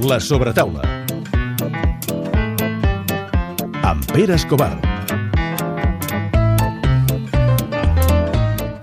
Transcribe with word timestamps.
La 0.00 0.20
sobretaula. 0.20 0.82
Amb 3.82 4.04
Pere 4.12 4.36
Escobar. 4.36 4.78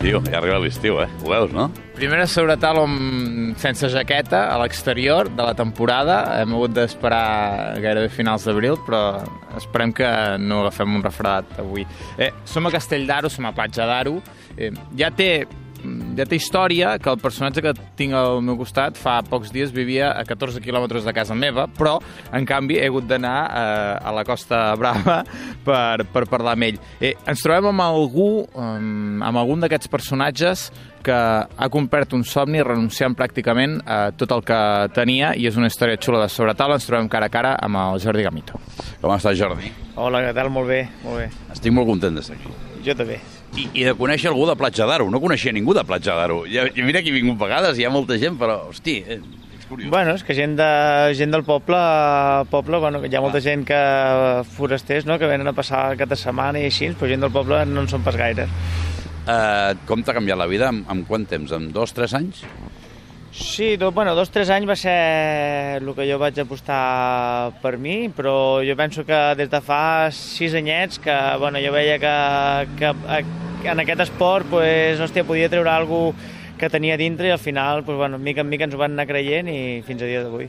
Tio, 0.02 0.20
ja 0.28 0.41
arriba 0.41 0.59
l'estiu, 0.59 1.00
eh? 1.00 1.07
Ho 1.23 1.32
veus, 1.32 1.55
no? 1.55 1.70
Primera 1.96 2.28
sobretaula 2.28 2.84
amb... 2.84 3.55
sense 3.55 3.88
jaqueta 3.93 4.50
a 4.52 4.59
l'exterior 4.59 5.32
de 5.32 5.41
la 5.48 5.55
temporada. 5.55 6.20
Hem 6.41 6.52
hagut 6.57 6.75
d'esperar 6.75 7.79
gairebé 7.79 8.11
finals 8.11 8.43
d'abril, 8.43 8.75
però 8.84 9.23
esperem 9.55 9.95
que 9.95 10.09
no 10.43 10.66
agafem 10.66 11.00
un 11.00 11.05
refredat 11.05 11.61
avui. 11.63 11.88
Eh, 12.20 12.34
som 12.43 12.68
a 12.68 12.75
Castell 12.75 13.07
d'Aro, 13.07 13.32
som 13.32 13.47
a 13.47 13.55
Platja 13.55 13.88
d'Aro. 13.88 14.20
Eh, 14.59 14.73
ja 15.00 15.16
té 15.16 15.45
ja 16.16 16.25
té 16.27 16.38
història 16.39 16.95
que 17.02 17.11
el 17.11 17.20
personatge 17.21 17.63
que 17.63 17.73
tinc 18.00 18.16
al 18.16 18.41
meu 18.45 18.57
costat 18.59 18.98
fa 19.00 19.18
pocs 19.27 19.52
dies 19.54 19.73
vivia 19.75 20.11
a 20.16 20.23
14 20.27 20.63
quilòmetres 20.63 21.05
de 21.07 21.13
casa 21.16 21.35
meva, 21.38 21.67
però, 21.67 21.98
en 22.35 22.48
canvi, 22.48 22.80
he 22.80 22.90
hagut 22.90 23.07
d'anar 23.09 23.38
eh, 23.45 24.07
a 24.07 24.16
la 24.16 24.26
Costa 24.27 24.63
Brava 24.80 25.21
per, 25.67 26.05
per 26.12 26.26
parlar 26.31 26.55
amb 26.55 26.70
ell. 26.70 26.81
Eh, 26.99 27.16
ens 27.27 27.43
trobem 27.43 27.71
amb 27.73 27.85
algú, 27.85 28.30
amb 28.55 29.41
algun 29.41 29.63
d'aquests 29.63 29.91
personatges 29.91 30.70
que 31.05 31.13
ha 31.13 31.70
complert 31.70 32.16
un 32.18 32.23
somni 32.26 32.63
renunciant 32.66 33.13
pràcticament 33.18 33.77
a 33.85 33.99
tot 34.18 34.34
el 34.34 34.41
que 34.48 34.59
tenia 34.95 35.35
i 35.38 35.45
és 35.45 35.59
una 35.59 35.70
història 35.70 36.02
xula 36.02 36.23
de 36.23 36.32
sobretaula. 36.34 36.79
Ens 36.79 36.90
trobem 36.90 37.12
cara 37.12 37.29
a 37.29 37.34
cara 37.34 37.54
amb 37.62 37.82
el 37.84 38.02
Jordi 38.02 38.26
Gamito. 38.26 38.62
Com 39.04 39.13
estàs, 39.13 39.38
Jordi? 39.38 39.70
Hola, 39.95 40.26
què 40.26 40.34
tal? 40.35 40.49
Molt 40.54 40.71
bé, 40.71 40.85
molt 41.05 41.21
bé. 41.21 41.32
Estic 41.54 41.76
molt 41.76 41.93
content 41.93 42.18
d'estar 42.18 42.40
aquí. 42.40 42.54
Jo 42.85 42.98
també. 42.98 43.21
I, 43.55 43.70
I 43.72 43.86
de 43.88 43.94
conèixer 43.95 44.27
algú 44.32 44.45
de 44.50 44.55
Platja 44.59 44.88
d'Aro. 44.90 45.08
No 45.12 45.22
coneixia 45.23 45.54
ningú 45.55 45.73
de 45.76 45.84
Platja 45.88 46.16
d'Aro. 46.18 46.44
Ja, 46.52 46.66
mira 46.76 47.02
que 47.04 47.12
he 47.12 47.16
vingut 47.16 47.40
vegades, 47.40 47.80
hi 47.80 47.88
ha 47.88 47.94
molta 47.94 48.18
gent, 48.20 48.36
però, 48.40 48.58
hosti, 48.72 48.98
eh, 49.08 49.22
és 49.55 49.68
curiós. 49.70 49.91
Bueno, 49.94 50.16
és 50.20 50.26
que 50.27 50.36
gent, 50.36 50.58
de, 50.59 50.70
gent 51.16 51.32
del 51.32 51.46
poble, 51.48 51.80
poble 52.52 52.82
bueno, 52.84 53.04
hi 53.05 53.16
ha 53.16 53.24
molta 53.24 53.40
gent 53.44 53.63
que 53.68 53.79
forasters, 54.57 55.07
no?, 55.07 55.20
que 55.21 55.32
venen 55.32 55.48
a 55.48 55.55
passar 55.55 55.88
aquesta 55.94 56.20
setmana 56.20 56.60
i 56.60 56.68
així, 56.68 56.91
però 56.99 57.12
gent 57.12 57.24
del 57.24 57.34
poble 57.35 57.63
no 57.71 57.85
en 57.85 57.91
són 57.91 58.04
pas 58.04 58.20
gaire. 58.20 58.49
Uh, 59.26 59.74
com 59.90 60.04
t'ha 60.05 60.13
canviat 60.13 60.38
la 60.38 60.51
vida? 60.51 60.70
En, 60.70 60.84
en 60.91 61.05
quant 61.07 61.24
temps? 61.26 61.55
En 61.55 61.72
dos, 61.74 61.96
tres 61.96 62.13
anys? 62.13 62.44
Sí, 63.35 63.76
do, 63.76 63.91
bueno, 63.91 64.13
dos 64.16 64.29
tres 64.31 64.47
anys 64.53 64.69
va 64.69 64.75
ser 64.79 64.94
el 65.81 65.90
que 65.97 66.06
jo 66.07 66.16
vaig 66.22 66.38
apostar 66.40 67.51
per 67.59 67.74
mi, 67.75 68.07
però 68.07 68.63
jo 68.63 68.78
penso 68.79 69.03
que 69.03 69.18
des 69.35 69.50
de 69.51 69.59
fa 69.59 70.07
sis 70.16 70.56
anyets 70.56 71.01
que 71.03 71.16
bueno, 71.41 71.59
jo 71.59 71.74
veia 71.75 71.97
que, 72.00 72.13
que 72.79 72.94
en 73.72 73.84
aquest 73.84 74.06
esport 74.06 74.50
pues, 74.52 75.02
hòstia, 75.02 75.25
podia 75.28 75.50
treure 75.52 75.72
alguna 75.74 76.44
que 76.56 76.69
tenia 76.72 76.96
dintre 76.97 77.28
i 77.28 77.34
al 77.34 77.40
final, 77.40 77.84
pues, 77.84 77.97
bueno, 77.97 78.18
mica 78.18 78.41
en 78.41 78.50
mica 78.50 78.66
ens 78.68 78.75
ho 78.75 78.80
van 78.80 78.94
anar 78.96 79.06
creient 79.09 79.50
i 79.52 79.81
fins 79.85 80.02
a 80.02 80.07
dia 80.07 80.22
d'avui. 80.24 80.47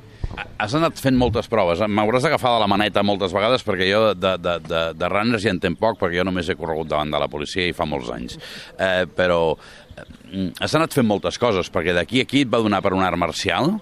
Has 0.63 0.75
anat 0.79 1.01
fent 1.03 1.17
moltes 1.19 1.49
proves. 1.51 1.83
M'hauràs 1.83 2.27
d'agafar 2.27 2.55
de 2.55 2.63
la 2.63 2.69
maneta 2.71 3.03
moltes 3.07 3.35
vegades 3.35 3.65
perquè 3.67 3.89
jo 3.91 4.03
de, 4.15 4.37
de, 4.39 4.57
de, 4.63 4.83
de 4.95 5.11
runners 5.11 5.45
hi 5.45 5.53
entenc 5.53 5.81
poc 5.83 5.99
perquè 6.01 6.21
jo 6.21 6.27
només 6.29 6.49
he 6.49 6.59
corregut 6.59 6.91
davant 6.91 7.11
de 7.11 7.23
la 7.23 7.31
policia 7.33 7.67
i 7.67 7.75
fa 7.77 7.89
molts 7.89 8.13
anys. 8.15 8.39
Eh, 8.79 9.05
però 9.19 9.41
eh, 9.57 10.49
has 10.63 10.75
anat 10.79 10.95
fent 10.95 11.09
moltes 11.09 11.41
coses 11.43 11.71
perquè 11.75 11.97
d'aquí 11.97 12.23
a 12.23 12.29
aquí 12.29 12.45
et 12.47 12.53
va 12.53 12.63
donar 12.63 12.83
per 12.85 12.95
un 12.95 13.03
art 13.07 13.19
marcial 13.19 13.75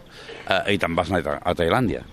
eh, 0.49 0.75
i 0.75 0.81
te'n 0.81 0.97
vas 0.97 1.13
anar 1.13 1.41
a 1.43 1.57
Tailàndia. 1.57 2.05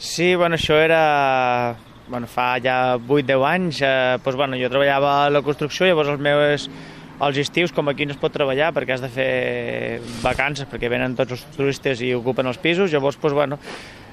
Sí, 0.00 0.34
bueno, 0.34 0.56
això 0.56 0.78
era 0.80 1.76
bueno, 2.10 2.28
fa 2.28 2.56
ja 2.62 2.98
8-10 2.98 3.44
anys, 3.46 3.82
eh, 3.86 4.18
doncs, 4.24 4.36
bueno, 4.36 4.58
jo 4.60 4.68
treballava 4.72 5.14
a 5.24 5.30
la 5.30 5.42
construcció, 5.46 5.86
llavors 5.86 6.10
els 6.12 6.20
meus 6.20 6.66
als 7.20 7.36
estius, 7.36 7.72
com 7.76 7.88
aquí 7.92 8.06
no 8.08 8.14
es 8.16 8.20
pot 8.20 8.32
treballar 8.32 8.72
perquè 8.72 8.96
has 8.96 9.02
de 9.04 9.10
fer 9.12 9.32
vacances, 10.24 10.68
perquè 10.68 10.88
venen 10.88 11.14
tots 11.18 11.36
els 11.36 11.42
turistes 11.56 12.00
i 12.00 12.14
ocupen 12.16 12.48
els 12.48 12.58
pisos, 12.58 12.92
llavors, 12.92 13.20
doncs, 13.20 13.36
bueno, 13.36 13.58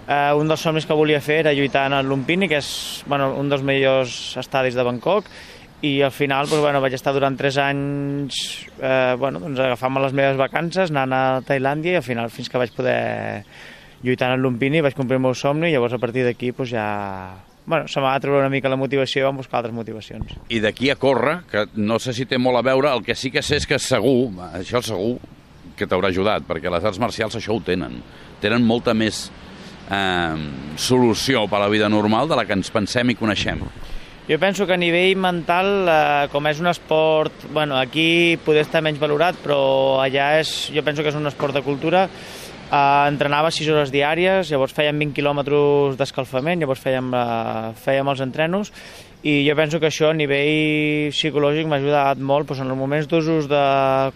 eh, 0.07 0.33
un 0.35 0.47
dels 0.47 0.63
somnis 0.63 0.85
que 0.85 0.97
volia 0.97 1.21
fer 1.23 1.41
era 1.45 1.55
lluitar 1.55 1.87
en 1.87 1.97
el 1.99 2.09
Lumpini, 2.09 2.49
que 2.51 2.59
és 2.59 3.03
bueno, 3.07 3.31
un 3.39 3.49
dels 3.49 3.63
millors 3.63 4.35
estadis 4.39 4.75
de 4.75 4.83
Bangkok, 4.83 5.31
i 5.81 6.01
al 6.01 6.11
final 6.11 6.49
doncs, 6.49 6.63
bueno, 6.63 6.81
vaig 6.81 6.95
estar 6.97 7.13
durant 7.13 7.37
3 7.37 7.57
anys 7.61 8.37
eh, 8.81 9.15
bueno, 9.19 9.39
doncs, 9.43 9.59
agafant-me 9.61 10.01
les 10.03 10.15
meves 10.17 10.39
vacances, 10.39 10.91
anant 10.91 11.13
a 11.13 11.23
Tailàndia 11.45 11.95
i 11.97 11.99
al 12.01 12.05
final 12.05 12.31
fins 12.33 12.49
que 12.49 12.59
vaig 12.59 12.73
poder 12.73 13.43
lluitar 14.03 14.31
en 14.31 14.37
el 14.37 14.43
Lumpini 14.45 14.81
vaig 14.81 14.97
complir 14.97 15.17
el 15.21 15.25
meu 15.25 15.35
somni 15.37 15.69
i 15.69 15.75
llavors 15.75 15.93
a 15.93 16.01
partir 16.01 16.25
d'aquí 16.25 16.51
doncs, 16.51 16.73
ja 16.73 16.87
bueno, 17.67 17.87
se 17.87 17.99
m'ha 17.99 18.13
de 18.15 18.23
treure 18.23 18.39
una 18.39 18.49
mica 18.49 18.71
la 18.71 18.79
motivació 18.79 19.21
i 19.21 19.25
vam 19.27 19.41
buscar 19.41 19.59
altres 19.59 19.75
motivacions. 19.75 20.37
I 20.49 20.61
d'aquí 20.63 20.89
a 20.89 20.95
córrer, 20.95 21.41
que 21.51 21.65
no 21.75 21.99
sé 21.99 22.15
si 22.15 22.25
té 22.25 22.39
molt 22.39 22.61
a 22.61 22.63
veure, 22.65 22.93
el 22.95 23.03
que 23.03 23.13
sí 23.13 23.29
que 23.29 23.43
sé 23.43 23.59
és 23.59 23.67
que 23.67 23.77
segur, 23.77 24.31
això 24.55 24.81
segur 24.81 25.17
que 25.77 25.85
t'haurà 25.85 26.09
ajudat, 26.09 26.47
perquè 26.47 26.71
les 26.71 26.87
arts 26.87 26.97
marcials 27.03 27.35
això 27.35 27.53
ho 27.53 27.61
tenen. 27.61 27.99
Tenen 28.41 28.63
molta 28.65 28.95
més 28.95 29.27
eh, 29.91 30.47
solució 30.79 31.43
per 31.51 31.59
a 31.59 31.65
la 31.65 31.69
vida 31.69 31.91
normal 31.91 32.31
de 32.31 32.39
la 32.39 32.47
que 32.47 32.55
ens 32.55 32.71
pensem 32.71 33.11
i 33.11 33.19
coneixem. 33.19 33.61
Jo 34.27 34.35
penso 34.39 34.65
que 34.67 34.75
a 34.75 34.79
nivell 34.79 35.19
mental, 35.19 35.69
eh, 35.87 36.25
com 36.31 36.47
és 36.47 36.63
un 36.63 36.71
esport, 36.71 37.45
bueno, 37.51 37.77
aquí 37.79 38.39
poder 38.43 38.63
estar 38.63 38.81
menys 38.83 38.99
valorat, 38.99 39.35
però 39.43 40.01
allà 40.03 40.37
és, 40.39 40.69
jo 40.71 40.83
penso 40.83 41.03
que 41.03 41.11
és 41.11 41.19
un 41.19 41.27
esport 41.27 41.55
de 41.55 41.63
cultura, 41.67 42.07
Uh, 42.67 43.07
entrenava 43.07 43.47
6 43.47 43.69
hores 43.71 43.91
diàries, 43.93 44.49
llavors 44.51 44.73
fèiem 44.75 44.97
20 44.99 45.13
quilòmetres 45.15 45.95
d'escalfament, 45.99 46.59
llavors 46.59 46.81
fèiem, 46.83 47.13
uh, 47.15 47.69
fèiem 47.79 48.09
els 48.11 48.23
entrenos 48.25 48.73
i 49.23 49.39
jo 49.47 49.55
penso 49.57 49.79
que 49.79 49.87
això 49.87 50.11
a 50.11 50.17
nivell 50.17 51.13
psicològic 51.15 51.65
m'ha 51.67 51.79
ajudat 51.79 52.19
molt 52.19 52.49
doncs 52.49 52.61
en 52.61 52.73
els 52.73 52.79
moments 52.79 53.07
d'usos 53.07 53.47
de 53.49 53.61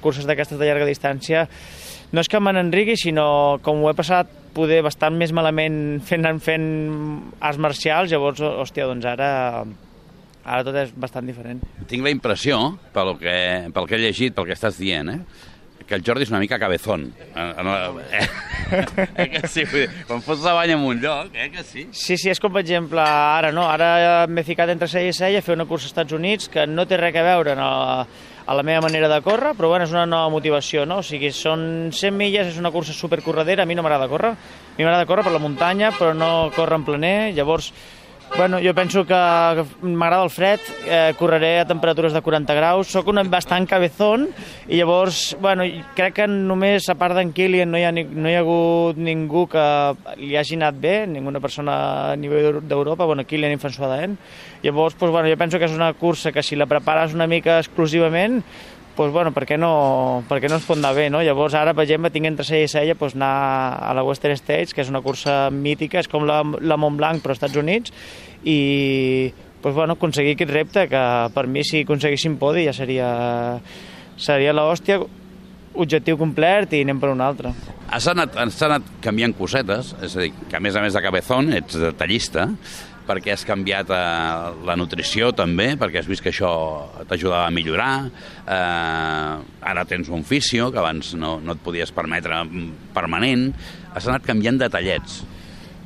curses 0.03 0.28
d'aquestes 0.28 0.59
de 0.59 0.67
llarga 0.67 0.89
distància 0.89 1.47
no 2.12 2.19
és 2.19 2.28
que 2.28 2.41
me 2.44 2.51
n'enrigui, 2.51 2.97
sinó 3.00 3.57
com 3.63 3.79
ho 3.81 3.89
he 3.89 3.95
passat 3.95 4.28
poder 4.51 4.81
bastant 4.83 5.16
més 5.16 5.31
malament 5.31 6.01
fent, 6.03 6.28
fent 6.44 6.68
arts 7.39 7.62
marcials, 7.63 8.12
llavors, 8.12 8.44
hòstia, 8.44 8.89
doncs 8.89 9.07
ara 9.07 9.29
ara 10.41 10.66
tot 10.66 10.75
és 10.75 10.91
bastant 10.97 11.28
diferent. 11.29 11.62
Tinc 11.88 12.03
la 12.03 12.12
impressió, 12.12 12.57
pel 12.91 13.13
que, 13.22 13.38
pel 13.72 13.88
que 13.88 13.95
he 13.95 14.01
llegit, 14.01 14.35
pel 14.35 14.50
que 14.50 14.57
estàs 14.57 14.79
dient, 14.81 15.13
eh, 15.13 15.50
que 15.91 16.00
el 16.00 16.06
Jordi 16.07 16.24
és 16.24 16.31
una 16.31 16.40
mica 16.40 16.57
cabezón. 16.59 17.09
Eh, 17.35 17.53
eh, 17.59 18.28
eh, 19.18 19.29
que 19.34 19.47
sí, 19.52 19.66
quan 20.07 20.24
fots 20.24 20.46
la 20.47 20.53
banya 20.56 20.78
en 20.78 20.85
un 20.88 21.02
lloc, 21.03 21.35
eh, 21.35 21.50
que 21.52 21.63
sí? 21.68 21.88
Sí, 21.91 22.16
sí, 22.16 22.31
és 22.31 22.40
com 22.40 22.53
per 22.53 22.63
exemple 22.63 23.03
ara, 23.03 23.52
no? 23.52 23.68
Ara 23.68 24.25
m'he 24.31 24.46
ficat 24.47 24.72
entre 24.72 24.88
cella 24.88 25.12
i 25.12 25.18
cella 25.18 25.41
a 25.44 25.46
fer 25.46 25.57
una 25.57 25.68
cursa 25.68 25.90
als 25.90 25.91
Estats 25.91 26.16
Units 26.16 26.47
que 26.53 26.63
no 26.69 26.88
té 26.88 27.00
res 27.01 27.18
a 27.19 27.25
veure 27.28 27.57
no, 27.59 27.68
a 28.07 28.56
la 28.56 28.63
meva 28.63 28.85
manera 28.88 29.12
de 29.12 29.19
córrer, 29.25 29.51
però 29.57 29.74
bueno, 29.74 29.84
és 29.84 29.91
una 29.91 30.07
nova 30.07 30.31
motivació, 30.31 30.85
no? 30.88 31.01
O 31.01 31.06
sigui, 31.06 31.34
són 31.35 31.91
100 31.91 32.16
milles, 32.16 32.53
és 32.53 32.59
una 32.62 32.72
cursa 32.72 32.96
supercorredera, 32.96 33.66
a 33.66 33.68
mi 33.68 33.75
no 33.75 33.84
m'agrada 33.84 34.07
córrer, 34.12 34.31
a 34.31 34.78
mi 34.78 34.85
m'agrada 34.85 35.09
córrer 35.09 35.28
per 35.28 35.35
la 35.35 35.44
muntanya, 35.44 35.91
però 36.00 36.16
no 36.16 36.51
córrer 36.56 36.80
en 36.80 36.88
plener, 36.88 37.18
llavors 37.35 37.74
Bueno, 38.38 38.59
jo 38.64 38.72
penso 38.74 39.03
que 39.06 39.14
m'agrada 39.84 40.24
el 40.24 40.30
fred, 40.31 40.59
eh, 40.88 41.14
correré 41.19 41.59
a 41.59 41.66
temperatures 41.68 42.14
de 42.14 42.22
40 42.24 42.56
graus, 42.56 42.88
sóc 42.88 43.09
un 43.12 43.19
bastant 43.30 43.68
cabezón 43.68 44.30
i 44.72 44.80
llavors, 44.80 45.36
bueno, 45.44 45.68
crec 45.97 46.16
que 46.22 46.28
només 46.31 46.88
a 46.90 46.96
part 46.96 47.18
d'en 47.19 47.34
Kilian 47.36 47.69
no 47.69 47.78
hi, 47.78 47.84
ha, 47.84 47.92
no 47.92 48.31
hi 48.31 48.38
ha 48.38 48.40
hagut 48.40 48.97
ningú 48.97 49.44
que 49.52 49.66
li 50.24 50.38
hagi 50.40 50.56
anat 50.56 50.80
bé, 50.80 50.96
ninguna 51.12 51.44
persona 51.44 51.75
a 52.14 52.16
nivell 52.16 52.62
d'Europa, 52.64 53.06
bueno, 53.06 53.28
Kilian 53.28 53.52
i 53.52 53.59
François 53.59 53.92
Daen. 53.92 54.16
Llavors, 54.63 54.96
pues, 54.96 55.12
bueno, 55.12 55.28
jo 55.28 55.38
penso 55.38 55.59
que 55.59 55.68
és 55.68 55.75
una 55.75 55.92
cursa 55.94 56.31
que 56.31 56.42
si 56.42 56.56
la 56.56 56.72
prepares 56.72 57.13
una 57.13 57.28
mica 57.28 57.59
exclusivament 57.59 58.40
pues, 58.96 59.12
bueno, 59.12 59.31
per 59.35 59.46
què, 59.50 59.57
no, 59.59 60.24
per 60.29 60.40
què 60.41 60.50
no 60.50 60.57
ens 60.59 60.66
pot 60.68 60.79
anar 60.79 60.94
bé, 60.97 61.09
no? 61.13 61.22
Llavors, 61.24 61.56
ara, 61.57 61.75
per 61.78 61.85
exemple, 61.85 62.12
tinc 62.13 62.29
entre 62.29 62.46
cella 62.47 62.68
i 62.68 62.72
cella 62.72 62.97
pues, 63.00 63.16
anar 63.18 63.31
a 63.88 63.94
la 63.97 64.03
Western 64.07 64.38
States, 64.40 64.75
que 64.75 64.84
és 64.84 64.91
una 64.91 65.03
cursa 65.06 65.46
mítica, 65.53 66.02
és 66.02 66.12
com 66.12 66.28
la, 66.28 66.41
la 66.62 66.78
Mont 66.81 67.00
Blanc, 67.00 67.24
però 67.24 67.35
als 67.35 67.41
Estats 67.41 67.59
Units, 67.62 67.94
i 68.44 69.31
pues, 69.62 69.75
bueno, 69.75 69.97
aconseguir 70.00 70.35
aquest 70.35 70.51
repte, 70.51 70.85
que 70.91 71.01
per 71.35 71.47
mi, 71.47 71.63
si 71.68 71.85
aconseguíssim 71.85 72.38
podi, 72.41 72.66
ja 72.68 72.75
seria, 72.75 73.09
seria 74.19 74.56
l'hòstia, 74.57 75.00
objectiu 75.72 76.18
complet 76.19 76.74
i 76.75 76.81
anem 76.84 77.00
per 77.00 77.12
un 77.13 77.22
altre. 77.24 77.53
Has 77.91 78.07
anat, 78.12 78.35
has 78.40 78.59
anat 78.68 78.88
canviant 79.04 79.33
cosetes, 79.38 79.94
és 80.04 80.15
a 80.15 80.25
dir, 80.25 80.31
que 80.50 80.57
a 80.57 80.63
més 80.63 80.75
a 80.75 80.83
més 80.83 80.95
de 80.95 81.04
cabezón 81.04 81.51
ets 81.56 81.77
detallista, 81.80 82.50
perquè 83.07 83.33
has 83.33 83.45
canviat 83.48 83.92
eh, 83.92 84.48
la 84.68 84.77
nutrició 84.80 85.31
també, 85.38 85.74
perquè 85.80 86.01
has 86.01 86.09
vist 86.09 86.24
que 86.24 86.31
això 86.33 86.51
t'ajudava 87.09 87.48
a 87.48 87.53
millorar, 87.53 87.94
eh, 88.45 89.36
ara 89.74 89.86
tens 89.89 90.12
un 90.13 90.25
fisio, 90.27 90.71
que 90.71 90.81
abans 90.81 91.13
no, 91.19 91.38
no 91.44 91.57
et 91.57 91.63
podies 91.63 91.94
permetre 91.95 92.44
permanent, 92.95 93.50
has 93.94 94.07
anat 94.07 94.25
canviant 94.27 94.62
detallets. 94.62 95.21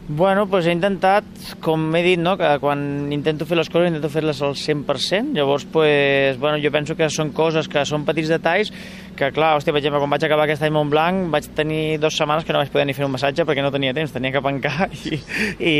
Bueno, 0.08 0.44
doncs 0.46 0.68
he 0.70 0.74
intentat, 0.76 1.26
com 1.66 1.88
he 1.98 2.04
dit, 2.06 2.20
no, 2.22 2.36
que 2.38 2.46
quan 2.62 3.10
intento 3.10 3.48
fer 3.50 3.58
les 3.58 3.72
coses 3.74 3.90
intento 3.90 4.12
fer-les 4.14 4.38
al 4.46 4.54
100%, 4.54 5.34
llavors 5.34 5.66
pues, 5.74 6.38
bueno, 6.38 6.60
jo 6.62 6.70
penso 6.70 6.94
que 6.94 7.08
són 7.10 7.32
coses 7.34 7.66
que 7.66 7.82
són 7.90 8.06
petits 8.06 8.30
detalls 8.30 8.70
que 9.18 9.32
clar, 9.34 9.56
hòstia, 9.58 9.74
per 9.74 9.82
exemple, 9.82 10.04
quan 10.04 10.14
vaig 10.14 10.28
acabar 10.28 10.46
aquest 10.46 10.62
any 10.68 10.76
Montblanc 10.76 11.34
vaig 11.34 11.50
tenir 11.58 11.98
dues 11.98 12.22
setmanes 12.22 12.46
que 12.46 12.54
no 12.54 12.62
vaig 12.62 12.70
poder 12.70 12.86
ni 12.86 12.94
fer 12.94 13.08
un 13.08 13.16
massatge 13.16 13.48
perquè 13.50 13.66
no 13.66 13.74
tenia 13.74 13.96
temps, 13.98 14.14
tenia 14.14 14.30
que 14.36 14.46
pencar 14.46 14.92
i, 15.10 15.18
i, 15.58 15.76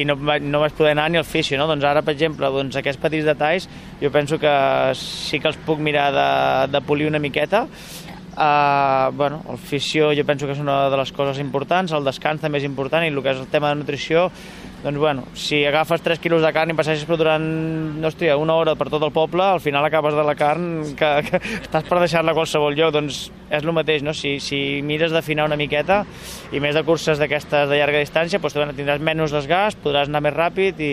i 0.00 0.08
no, 0.08 0.16
no 0.16 0.64
vaig 0.64 0.72
poder 0.78 0.96
anar 0.96 1.10
ni 1.12 1.20
al 1.20 1.28
fisio, 1.28 1.60
no? 1.60 1.68
Doncs 1.68 1.84
ara, 1.84 2.00
per 2.06 2.16
exemple, 2.16 2.48
doncs 2.54 2.80
aquests 2.80 3.04
petits 3.04 3.28
detalls 3.28 3.68
jo 4.00 4.14
penso 4.14 4.40
que 4.40 4.54
sí 4.96 5.44
que 5.44 5.52
els 5.52 5.60
puc 5.68 5.84
mirar 5.84 6.08
de, 6.16 6.28
de 6.72 6.86
polir 6.88 7.12
una 7.12 7.20
miqueta 7.20 7.66
Uh, 8.38 9.10
bueno, 9.16 9.42
el 9.50 9.58
fisio 9.58 10.12
jo 10.14 10.22
penso 10.22 10.46
que 10.46 10.54
és 10.54 10.60
una 10.62 10.84
de 10.92 10.98
les 11.00 11.10
coses 11.10 11.40
importants, 11.42 11.90
el 11.90 12.04
descans 12.06 12.38
també 12.38 12.60
és 12.60 12.66
important 12.68 13.02
i 13.02 13.10
el 13.10 13.18
que 13.18 13.32
és 13.32 13.40
el 13.42 13.48
tema 13.50 13.72
de 13.72 13.80
nutrició 13.80 14.28
doncs 14.82 14.98
bueno, 14.98 15.24
si 15.34 15.64
agafes 15.66 16.02
3 16.02 16.20
quilos 16.22 16.42
de 16.44 16.52
carn 16.54 16.70
i 16.70 16.76
passeixes 16.78 17.06
per 17.08 17.16
durant, 17.18 17.44
hòstia, 18.06 18.36
una 18.38 18.54
hora 18.54 18.76
per 18.78 18.86
tot 18.92 19.02
el 19.02 19.10
poble, 19.14 19.42
al 19.42 19.62
final 19.62 19.84
acabes 19.84 20.14
de 20.14 20.22
la 20.22 20.36
carn 20.38 20.94
que, 20.98 21.10
que 21.26 21.40
estàs 21.58 21.88
per 21.88 21.98
deixar-la 21.98 22.30
a 22.30 22.38
qualsevol 22.38 22.78
lloc, 22.78 22.92
doncs 22.94 23.24
és 23.48 23.64
el 23.64 23.72
mateix, 23.74 24.04
no? 24.06 24.14
Si, 24.14 24.36
si 24.44 24.80
mires 24.86 25.10
d'afinar 25.10 25.48
una 25.48 25.58
miqueta 25.58 26.04
i 26.54 26.62
més 26.62 26.76
de 26.76 26.84
curses 26.86 27.18
d'aquestes 27.18 27.66
de 27.70 27.80
llarga 27.80 28.04
distància, 28.04 28.38
doncs 28.38 28.78
tindràs 28.78 29.02
menys 29.02 29.34
desgast, 29.34 29.82
podràs 29.82 30.10
anar 30.12 30.22
més 30.22 30.36
ràpid 30.36 30.78
i 30.84 30.92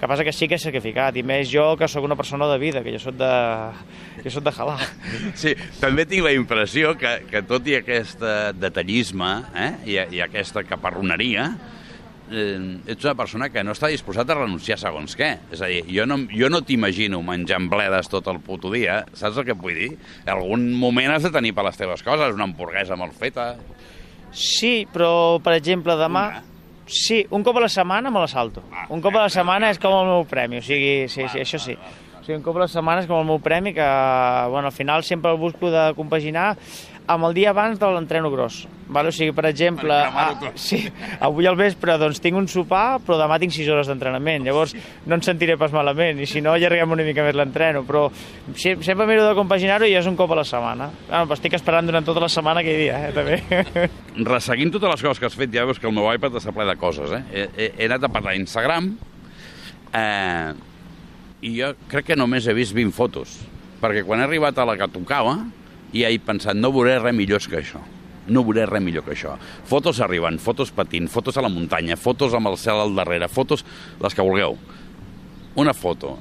que 0.00 0.10
passa 0.10 0.26
que 0.26 0.34
sí 0.36 0.50
que 0.50 0.58
és 0.60 0.66
sacrificat, 0.68 1.16
i 1.16 1.24
més 1.24 1.48
jo 1.48 1.72
que 1.80 1.88
sóc 1.88 2.04
una 2.04 2.18
persona 2.18 2.50
de 2.52 2.58
vida, 2.60 2.82
que 2.84 2.92
jo 2.92 3.00
sóc 3.00 3.16
de, 3.16 3.34
jo 4.26 4.34
sóc 4.34 4.44
de 4.44 4.56
jalar. 4.58 4.80
Sí, 5.38 5.54
també 5.80 6.04
tinc 6.10 6.26
la 6.26 6.34
impressió 6.36 6.96
que, 6.98 7.22
que 7.30 7.44
tot 7.48 7.66
i 7.70 7.78
aquest 7.78 8.20
detallisme 8.58 9.30
eh, 9.56 9.70
i, 9.88 10.00
i 10.18 10.20
aquesta 10.24 10.66
caparroneria, 10.66 11.52
eh, 12.32 12.92
ets 12.92 13.04
una 13.04 13.14
persona 13.18 13.48
que 13.52 13.62
no 13.64 13.74
està 13.76 13.90
disposat 13.92 14.30
a 14.32 14.38
renunciar 14.38 14.78
segons 14.80 15.16
què. 15.18 15.30
És 15.52 15.62
a 15.62 15.68
dir, 15.70 15.82
jo 15.92 16.06
no, 16.08 16.18
jo 16.32 16.50
no 16.52 16.62
t'imagino 16.66 17.22
menjant 17.26 17.68
bledes 17.72 18.10
tot 18.12 18.30
el 18.32 18.40
puto 18.44 18.72
dia, 18.72 19.02
saps 19.12 19.38
el 19.42 19.48
que 19.48 19.58
vull 19.58 19.76
dir? 19.78 19.90
En 20.24 20.32
algun 20.36 20.70
moment 20.80 21.14
has 21.14 21.26
de 21.28 21.32
tenir 21.34 21.54
per 21.56 21.66
les 21.68 21.78
teves 21.78 22.02
coses, 22.06 22.34
una 22.34 22.48
hamburguesa 22.48 22.98
molt 22.98 23.16
feta... 23.18 23.52
Sí, 24.32 24.86
però, 24.88 25.38
per 25.44 25.58
exemple, 25.58 25.96
demà... 26.00 26.26
Una. 26.32 26.48
Sí, 26.92 27.20
un 27.30 27.44
cop 27.46 27.56
a 27.56 27.62
la 27.62 27.68
setmana 27.70 28.10
me 28.10 28.20
la 28.20 28.28
salto. 28.28 28.64
Ah, 28.72 28.86
un 28.92 29.00
cop 29.00 29.14
a 29.16 29.26
la 29.26 29.32
setmana 29.32 29.70
és 29.72 29.78
com 29.80 29.94
el 29.96 30.08
meu 30.08 30.24
premi, 30.28 30.58
o 30.58 30.64
sigui, 30.64 31.06
sí, 31.08 31.24
sí, 31.30 31.40
això 31.44 31.60
sí. 31.62 31.76
O 32.22 32.24
sigui, 32.24 32.36
un 32.38 32.44
cop 32.46 32.54
a 32.54 32.60
la 32.62 32.70
setmana 32.70 33.02
és 33.02 33.08
com 33.10 33.18
el 33.18 33.26
meu 33.26 33.40
premi 33.42 33.72
que, 33.74 33.86
bueno, 34.52 34.68
al 34.68 34.74
final 34.74 35.02
sempre 35.02 35.32
el 35.32 35.40
busco 35.42 35.72
de 35.74 35.88
compaginar 35.96 36.52
amb 37.10 37.26
el 37.26 37.34
dia 37.34 37.50
abans 37.50 37.80
de 37.80 37.88
l'entreno 37.90 38.30
gros. 38.30 38.60
Vale? 38.86 39.10
O 39.10 39.14
sigui, 39.16 39.32
per 39.34 39.48
exemple, 39.48 39.90
per 39.90 40.22
ah, 40.22 40.52
sí, 40.54 40.78
avui 41.18 41.48
al 41.50 41.58
vespre 41.58 41.96
doncs, 41.98 42.20
tinc 42.22 42.38
un 42.38 42.46
sopar, 42.46 43.00
però 43.02 43.18
demà 43.18 43.40
tinc 43.42 43.50
6 43.56 43.72
hores 43.74 43.90
d'entrenament. 43.90 44.46
Llavors 44.46 44.76
no 45.10 45.18
em 45.18 45.26
sentiré 45.26 45.58
pas 45.58 45.74
malament, 45.74 46.22
i 46.22 46.30
si 46.30 46.44
no 46.44 46.54
allarguem 46.54 46.94
una 46.94 47.10
mica 47.10 47.26
més 47.26 47.34
l'entreno. 47.34 47.82
Però 47.90 48.06
sí, 48.54 48.76
sempre 48.86 49.10
miro 49.10 49.26
de 49.26 49.34
compaginar-ho 49.34 49.90
i 49.90 49.98
és 49.98 50.06
un 50.06 50.14
cop 50.14 50.30
a 50.30 50.42
la 50.44 50.46
setmana. 50.46 50.92
Ah, 51.10 51.24
però 51.26 51.34
estic 51.34 51.58
esperant 51.58 51.90
durant 51.90 52.06
tota 52.06 52.22
la 52.22 52.30
setmana 52.30 52.62
aquell 52.62 52.84
dia, 52.84 53.02
eh, 53.08 53.14
també. 53.18 53.88
Resseguint 54.34 54.70
totes 54.78 54.94
les 54.94 55.08
coses 55.08 55.18
que 55.18 55.26
has 55.26 55.40
fet, 55.42 55.50
ja 55.50 55.66
veus 55.66 55.82
que 55.82 55.90
el 55.90 55.98
meu 55.98 56.06
iPad 56.12 56.38
està 56.38 56.54
ple 56.54 56.70
de 56.70 56.78
coses. 56.78 57.18
Eh? 57.18 57.24
He, 57.32 57.48
he, 57.56 57.72
he 57.80 57.90
anat 57.90 58.06
a 58.06 58.14
parlar 58.14 58.36
a 58.36 58.38
Instagram 58.38 58.92
eh, 59.90 60.52
i 61.42 61.56
jo 61.58 61.72
crec 61.90 62.12
que 62.12 62.18
només 62.18 62.46
he 62.46 62.54
vist 62.54 62.74
20 62.76 62.94
fotos. 62.94 63.34
Perquè 63.82 64.04
quan 64.06 64.22
he 64.22 64.26
arribat 64.28 64.58
a 64.62 64.66
la 64.68 64.76
que 64.78 64.88
tocava, 64.90 65.40
i 65.92 66.06
he 66.06 66.12
pensat, 66.22 66.56
no 66.56 66.72
veuré 66.72 66.96
res 67.00 67.14
millor 67.16 67.42
que 67.42 67.58
això. 67.60 67.82
No 68.32 68.44
veuré 68.46 68.64
res 68.70 68.82
millor 68.82 69.04
que 69.04 69.16
això. 69.16 69.34
Fotos 69.68 70.00
arriben, 70.00 70.38
fotos 70.38 70.70
patint, 70.72 71.08
fotos 71.10 71.36
a 71.36 71.44
la 71.44 71.50
muntanya, 71.52 71.98
fotos 71.98 72.34
amb 72.38 72.52
el 72.52 72.58
cel 72.60 72.80
al 72.80 72.94
darrere, 72.96 73.28
fotos 73.28 73.66
les 74.00 74.14
que 74.14 74.24
vulgueu. 74.24 74.56
Una 75.58 75.74
foto, 75.74 76.14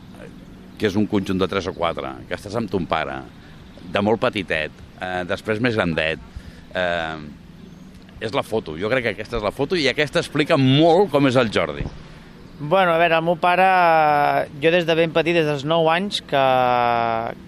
que 0.77 0.89
és 0.89 0.97
un 0.97 1.05
conjunt 1.07 1.39
de 1.39 1.47
3 1.47 1.69
o 1.69 1.75
4, 1.77 2.15
que 2.27 2.35
estàs 2.35 2.57
amb 2.57 2.71
ton 2.71 2.87
pare, 2.89 3.21
de 3.93 4.01
molt 4.01 4.19
petitet, 4.19 4.73
eh, 4.99 5.21
després 5.29 5.61
més 5.61 5.77
grandet, 5.77 6.19
eh, 6.73 7.17
és 8.19 8.33
la 8.33 8.43
foto. 8.43 8.75
Jo 8.77 8.89
crec 8.89 9.05
que 9.05 9.13
aquesta 9.15 9.37
és 9.37 9.45
la 9.45 9.53
foto 9.53 9.77
i 9.77 9.87
aquesta 9.87 10.19
explica 10.19 10.57
molt 10.57 11.11
com 11.13 11.29
és 11.29 11.37
el 11.37 11.53
Jordi. 11.53 11.85
Bueno, 12.63 12.91
a 12.93 12.99
veure, 13.01 13.17
el 13.17 13.23
meu 13.25 13.39
pare, 13.41 13.65
jo 14.61 14.69
des 14.69 14.83
de 14.85 14.93
ben 14.93 15.09
petit, 15.09 15.33
des 15.33 15.47
dels 15.47 15.63
9 15.65 15.87
anys 15.89 16.19
que, 16.29 16.41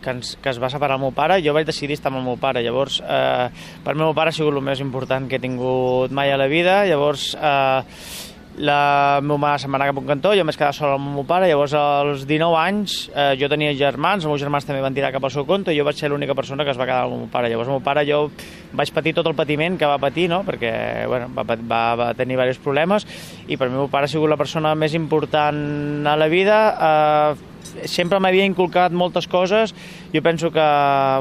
que, 0.01 0.10
ens, 0.10 0.31
que 0.42 0.50
es 0.50 0.57
va 0.57 0.71
separar 0.74 0.95
el 0.98 1.04
meu 1.04 1.12
pare, 1.13 1.38
jo 1.45 1.54
vaig 1.54 1.68
decidir 1.69 2.00
estar 2.00 2.10
amb 2.10 2.18
el 2.18 2.25
meu 2.25 2.39
pare. 2.42 2.63
Llavors, 2.65 2.95
eh, 3.06 3.75
per 3.86 3.94
el 3.94 4.00
meu 4.01 4.15
pare 4.18 4.33
ha 4.33 4.33
sigut 4.33 4.57
el 4.57 4.65
més 4.65 4.81
important 4.81 5.27
que 5.30 5.38
he 5.38 5.44
tingut 5.44 6.10
mai 6.10 6.33
a 6.33 6.39
la 6.42 6.50
vida. 6.50 6.80
Llavors, 6.89 7.27
eh, 7.38 8.32
la 8.57 9.19
meva 9.23 9.39
mare 9.41 9.61
se'n 9.61 9.71
va 9.73 9.79
anar 9.79 9.88
cap 9.89 9.97
a 9.97 10.01
un 10.03 10.09
cantó, 10.09 10.33
jo 10.38 10.44
m'he 10.45 10.53
quedat 10.53 10.77
sol 10.77 10.94
amb 10.94 11.07
el 11.09 11.15
meu 11.15 11.25
pare, 11.25 11.47
llavors 11.50 11.73
als 11.77 12.25
19 12.29 12.57
anys 12.59 12.97
eh, 13.09 13.31
jo 13.39 13.50
tenia 13.50 13.73
germans, 13.77 14.21
els 14.21 14.29
meus 14.29 14.44
germans 14.44 14.67
també 14.67 14.83
van 14.83 14.94
tirar 14.94 15.09
cap 15.15 15.23
al 15.25 15.33
seu 15.33 15.47
compte 15.50 15.73
i 15.73 15.79
jo 15.79 15.85
vaig 15.88 15.97
ser 15.97 16.11
l'única 16.13 16.35
persona 16.38 16.65
que 16.65 16.73
es 16.73 16.77
va 16.77 16.85
quedar 16.85 17.07
amb 17.07 17.15
el 17.15 17.23
meu 17.23 17.31
pare. 17.33 17.50
Llavors 17.50 17.71
el 17.71 17.77
meu 17.79 17.85
pare 17.85 18.05
jo 18.05 18.27
vaig 18.73 18.94
patir 18.94 19.15
tot 19.17 19.29
el 19.29 19.38
patiment 19.38 19.77
que 19.79 19.89
va 19.89 19.97
patir, 20.01 20.27
no? 20.29 20.44
perquè 20.45 20.73
bueno, 21.09 21.31
va, 21.33 21.45
va, 21.45 21.81
va 21.97 22.11
tenir 22.13 22.38
diversos 22.38 22.61
problemes 22.61 23.07
i 23.47 23.57
per 23.57 23.69
mi 23.69 23.77
el 23.77 23.85
meu 23.85 23.89
pare 23.89 24.05
ha 24.05 24.11
sigut 24.11 24.29
la 24.29 24.38
persona 24.38 24.75
més 24.77 24.94
important 24.94 26.05
a 26.05 26.15
la 26.19 26.29
vida, 26.29 26.61
eh, 26.77 27.88
sempre 27.89 28.19
m'havia 28.21 28.45
inculcat 28.45 28.94
moltes 28.94 29.25
coses, 29.27 29.73
jo 30.13 30.21
penso 30.21 30.51
que 30.53 30.65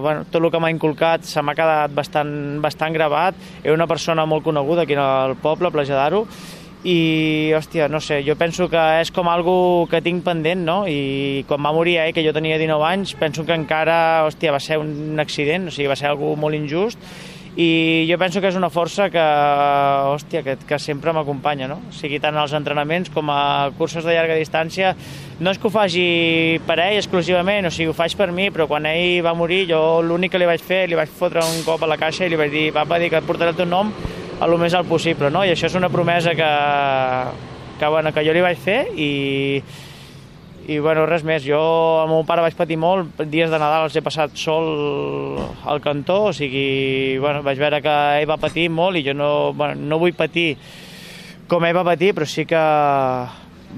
bueno, 0.05 0.27
tot 0.29 0.43
el 0.43 0.51
que 0.53 0.61
m'ha 0.61 0.73
inculcat 0.73 1.25
se 1.25 1.41
m'ha 1.41 1.57
quedat 1.57 1.95
bastant, 1.97 2.61
bastant 2.61 2.93
gravat, 2.93 3.39
era 3.63 3.75
una 3.75 3.89
persona 3.89 4.27
molt 4.27 4.45
coneguda 4.45 4.85
aquí 4.85 4.99
al 4.99 5.39
poble, 5.41 5.69
a 5.69 5.73
Plaja 5.73 5.97
d'Aro, 5.97 6.27
i, 6.85 7.53
hòstia, 7.55 7.87
no 7.89 8.01
sé, 8.03 8.23
jo 8.27 8.35
penso 8.35 8.67
que 8.71 8.81
és 9.01 9.13
com 9.15 9.29
algo 9.31 9.87
que 9.91 10.03
tinc 10.03 10.25
pendent, 10.27 10.65
no? 10.67 10.83
I 10.91 11.45
quan 11.47 11.63
va 11.63 11.75
morir 11.75 12.01
ell, 12.03 12.15
que 12.15 12.25
jo 12.27 12.35
tenia 12.35 12.59
19 12.59 12.89
anys, 12.89 13.15
penso 13.19 13.47
que 13.47 13.55
encara, 13.55 14.25
hòstia, 14.27 14.55
va 14.55 14.61
ser 14.63 14.81
un 14.83 15.21
accident, 15.23 15.71
o 15.71 15.75
sigui, 15.75 15.91
va 15.91 15.99
ser 15.99 16.11
algo 16.11 16.35
molt 16.35 16.59
injust, 16.59 16.99
i 17.55 18.09
jo 18.09 18.17
penso 18.17 18.41
que 18.41 18.49
és 18.49 18.57
una 18.57 18.71
força 18.73 19.11
que, 19.13 19.23
hòstia, 19.23 20.41
que, 20.43 20.57
que 20.67 20.79
sempre 20.81 21.13
m'acompanya, 21.13 21.69
no? 21.69 21.77
O 21.91 21.95
sigui, 21.95 22.19
tant 22.19 22.35
als 22.41 22.55
entrenaments 22.57 23.13
com 23.13 23.31
a 23.31 23.71
curses 23.79 24.03
de 24.09 24.17
llarga 24.17 24.39
distància, 24.41 24.95
no 25.39 25.53
és 25.53 25.61
que 25.61 25.69
ho 25.69 25.75
faci 25.75 26.07
per 26.67 26.81
ell 26.81 26.97
exclusivament, 26.99 27.69
o 27.69 27.71
sigui, 27.71 27.93
ho 27.93 27.95
faig 27.95 28.17
per 28.19 28.33
mi, 28.33 28.49
però 28.51 28.67
quan 28.67 28.89
ell 28.91 29.21
va 29.23 29.37
morir, 29.39 29.67
jo 29.71 30.01
l'únic 30.03 30.33
que 30.33 30.43
li 30.43 30.51
vaig 30.51 30.65
fer, 30.65 30.89
li 30.89 30.99
vaig 30.99 31.13
fotre 31.13 31.45
un 31.45 31.63
cop 31.69 31.85
a 31.85 31.93
la 31.93 32.01
caixa 32.01 32.27
i 32.27 32.33
li 32.33 32.41
vaig 32.41 32.51
dir, 32.51 32.67
papa, 32.75 32.99
dic 32.99 33.13
que 33.13 33.23
et 33.23 33.29
portaré 33.29 33.53
el 33.53 33.61
teu 33.61 33.69
nom 33.69 33.93
a 34.43 34.47
lo 34.51 34.59
més 34.59 34.75
alt 34.75 34.89
possible, 34.91 35.31
no? 35.31 35.45
I 35.47 35.53
això 35.55 35.69
és 35.69 35.79
una 35.79 35.91
promesa 35.93 36.35
que, 36.35 36.51
que, 37.79 37.87
bueno, 37.87 38.11
que 38.11 38.25
jo 38.27 38.35
li 38.35 38.43
vaig 38.43 38.59
fer 38.59 38.81
i, 38.99 39.11
i 40.67 40.79
bueno, 40.83 41.05
res 41.07 41.23
més. 41.27 41.45
Jo 41.47 41.61
el 42.03 42.11
meu 42.11 42.25
pare 42.27 42.43
vaig 42.43 42.57
patir 42.59 42.79
molt, 42.81 43.23
dies 43.31 43.53
de 43.53 43.61
Nadal 43.63 43.87
els 43.87 43.99
he 43.99 44.03
passat 44.03 44.35
sol 44.39 45.39
al 45.71 45.83
cantó, 45.85 46.19
o 46.31 46.33
sigui, 46.35 47.19
bueno, 47.23 47.45
vaig 47.47 47.61
veure 47.63 47.79
que 47.85 47.95
ell 48.19 48.31
va 48.31 48.41
patir 48.43 48.67
molt 48.71 48.99
i 48.99 49.05
jo 49.07 49.15
no, 49.15 49.29
bueno, 49.55 49.79
no 49.79 50.01
vull 50.03 50.17
patir 50.19 50.57
com 51.47 51.63
ell 51.69 51.77
va 51.77 51.85
patir, 51.87 52.11
però 52.17 52.27
sí 52.27 52.43
que 52.49 52.63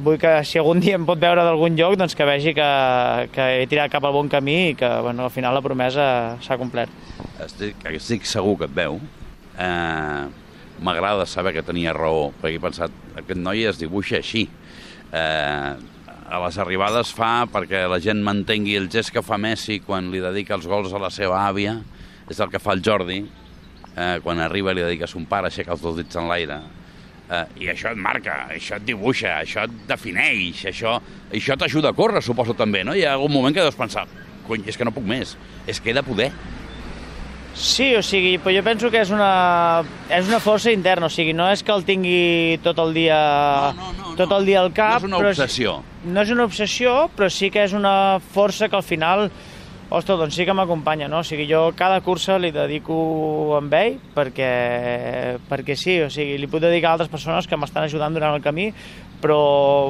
vull 0.04 0.16
que 0.18 0.30
si 0.48 0.58
algun 0.58 0.80
dia 0.80 0.96
em 0.96 1.04
pot 1.06 1.20
veure 1.20 1.44
d'algun 1.44 1.76
lloc, 1.78 1.98
doncs 2.00 2.16
que 2.16 2.26
vegi 2.26 2.54
que, 2.56 2.70
que 3.34 3.50
he 3.58 3.66
tirat 3.70 3.92
cap 3.92 4.06
al 4.08 4.14
bon 4.16 4.32
camí 4.32 4.56
i 4.70 4.78
que 4.78 4.88
bueno, 5.04 5.28
al 5.28 5.34
final 5.34 5.54
la 5.54 5.62
promesa 5.62 6.06
s'ha 6.40 6.56
complert. 6.56 6.90
Estic, 7.44 7.84
estic 7.92 8.24
segur 8.26 8.56
que 8.62 8.70
et 8.70 8.74
veu. 8.80 8.98
Eh, 9.60 10.43
m'agrada 10.82 11.26
saber 11.26 11.54
que 11.54 11.62
tenia 11.62 11.94
raó, 11.94 12.30
perquè 12.40 12.58
he 12.58 12.62
pensat, 12.62 12.94
aquest 13.14 13.40
noi 13.40 13.64
es 13.68 13.78
dibuixa 13.80 14.18
així. 14.18 14.48
Eh, 15.14 15.74
a 16.24 16.40
les 16.40 16.56
arribades 16.58 17.12
fa 17.14 17.44
perquè 17.52 17.84
la 17.90 18.00
gent 18.02 18.22
mantengui 18.24 18.78
el 18.78 18.88
gest 18.90 19.12
que 19.12 19.22
fa 19.22 19.36
Messi 19.38 19.78
quan 19.84 20.08
li 20.10 20.22
dedica 20.22 20.56
els 20.56 20.66
gols 20.66 20.94
a 20.94 21.02
la 21.02 21.12
seva 21.12 21.42
àvia, 21.46 21.76
és 22.30 22.40
el 22.40 22.50
que 22.50 22.60
fa 22.62 22.72
el 22.72 22.82
Jordi, 22.82 23.20
eh, 23.94 24.18
quan 24.24 24.40
arriba 24.40 24.72
li 24.72 24.82
dedica 24.82 25.04
a 25.04 25.10
son 25.10 25.28
pare, 25.30 25.50
aixeca 25.50 25.74
els 25.76 25.84
dos 25.84 25.98
dits 26.00 26.16
en 26.16 26.30
l'aire, 26.30 26.58
eh, 27.28 27.44
i 27.60 27.70
això 27.72 27.92
et 27.92 28.00
marca, 28.00 28.46
això 28.54 28.80
et 28.80 28.88
dibuixa, 28.88 29.36
això 29.42 29.68
et 29.68 29.76
defineix, 29.88 30.64
això, 30.72 30.96
això 31.30 31.58
t'ajuda 31.60 31.92
a 31.92 31.96
córrer, 31.96 32.22
suposo 32.22 32.56
també, 32.56 32.84
no? 32.84 32.96
Hi 32.96 33.04
ha 33.04 33.14
algun 33.18 33.32
moment 33.32 33.54
que 33.54 33.64
deus 33.64 33.78
pensar, 33.78 34.06
cony, 34.48 34.64
és 34.66 34.76
que 34.76 34.88
no 34.88 34.94
puc 34.96 35.06
més, 35.06 35.36
és 35.66 35.80
que 35.80 35.92
he 35.92 35.96
de 35.96 36.02
poder, 36.04 36.30
Sí, 37.54 37.94
o 37.94 38.02
sigui, 38.02 38.34
però 38.42 38.50
jo 38.56 38.64
penso 38.66 38.90
que 38.90 38.98
és 38.98 39.10
una, 39.14 39.84
és 40.10 40.26
una 40.26 40.40
força 40.42 40.72
interna, 40.74 41.06
o 41.06 41.12
sigui, 41.12 41.32
no 41.38 41.46
és 41.52 41.62
que 41.62 41.70
el 41.70 41.84
tingui 41.86 42.58
tot 42.64 42.80
el 42.82 42.90
dia, 42.96 43.18
no, 43.78 43.92
no, 43.94 44.08
no, 44.10 44.14
tot 44.18 44.32
el 44.34 44.48
dia 44.48 44.58
al 44.60 44.72
cap. 44.74 45.06
No 45.06 45.20
és 45.22 45.22
una 45.22 45.30
obsessió. 45.30 45.76
Però, 45.78 46.12
no 46.16 46.24
és 46.24 46.32
una 46.34 46.46
obsessió, 46.50 46.94
però 47.14 47.30
sí 47.30 47.52
que 47.54 47.62
és 47.62 47.74
una 47.78 48.18
força 48.34 48.66
que 48.68 48.74
al 48.74 48.82
final, 48.82 49.28
ostres, 49.86 50.18
doncs 50.18 50.34
sí 50.34 50.48
que 50.48 50.56
m'acompanya, 50.58 51.06
no? 51.06 51.22
O 51.22 51.26
sigui, 51.26 51.46
jo 51.46 51.68
cada 51.78 52.00
cursa 52.02 52.40
li 52.42 52.50
dedico 52.50 52.96
amb 53.60 53.78
ell 53.78 54.00
perquè, 54.16 54.50
perquè 55.46 55.78
sí, 55.78 56.00
o 56.02 56.10
sigui, 56.10 56.40
li 56.42 56.50
puc 56.50 56.64
dedicar 56.64 56.90
a 56.90 56.98
altres 56.98 57.12
persones 57.12 57.46
que 57.46 57.56
m'estan 57.60 57.86
ajudant 57.86 58.18
durant 58.18 58.34
el 58.34 58.42
camí, 58.42 58.72
però, 59.22 59.38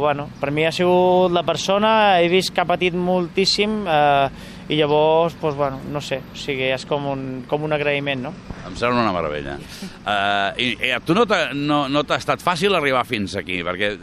bueno, 0.05 0.29
per 0.39 0.53
mi 0.53 0.69
ha 0.69 0.71
sigut 0.71 1.33
la 1.33 1.43
persona, 1.49 2.21
he 2.21 2.29
vist 2.29 2.53
que 2.53 2.61
ha 2.61 2.69
patit 2.69 2.95
moltíssim, 2.95 3.81
eh, 3.89 4.53
i 4.69 4.79
llavors, 4.79 5.37
doncs, 5.41 5.57
bueno, 5.59 5.81
no 5.93 6.01
sé, 6.01 6.21
o 6.25 6.39
sigui, 6.39 6.71
és 6.73 6.87
com 6.89 7.05
un, 7.11 7.25
com 7.49 7.67
un 7.67 7.77
agraïment, 7.77 8.23
no? 8.25 8.33
Em 8.65 8.77
sembla 8.81 9.03
una 9.05 9.13
meravella. 9.13 9.59
Uh, 9.59 10.51
i, 10.61 10.71
i 10.89 10.93
a 10.97 11.01
tu 11.05 11.17
no 11.17 11.27
t'ha 11.29 11.51
no, 11.57 11.85
no 11.93 12.05
estat 12.17 12.45
fàcil 12.45 12.77
arribar 12.77 13.05
fins 13.09 13.37
aquí, 13.41 13.61
perquè 13.67 13.95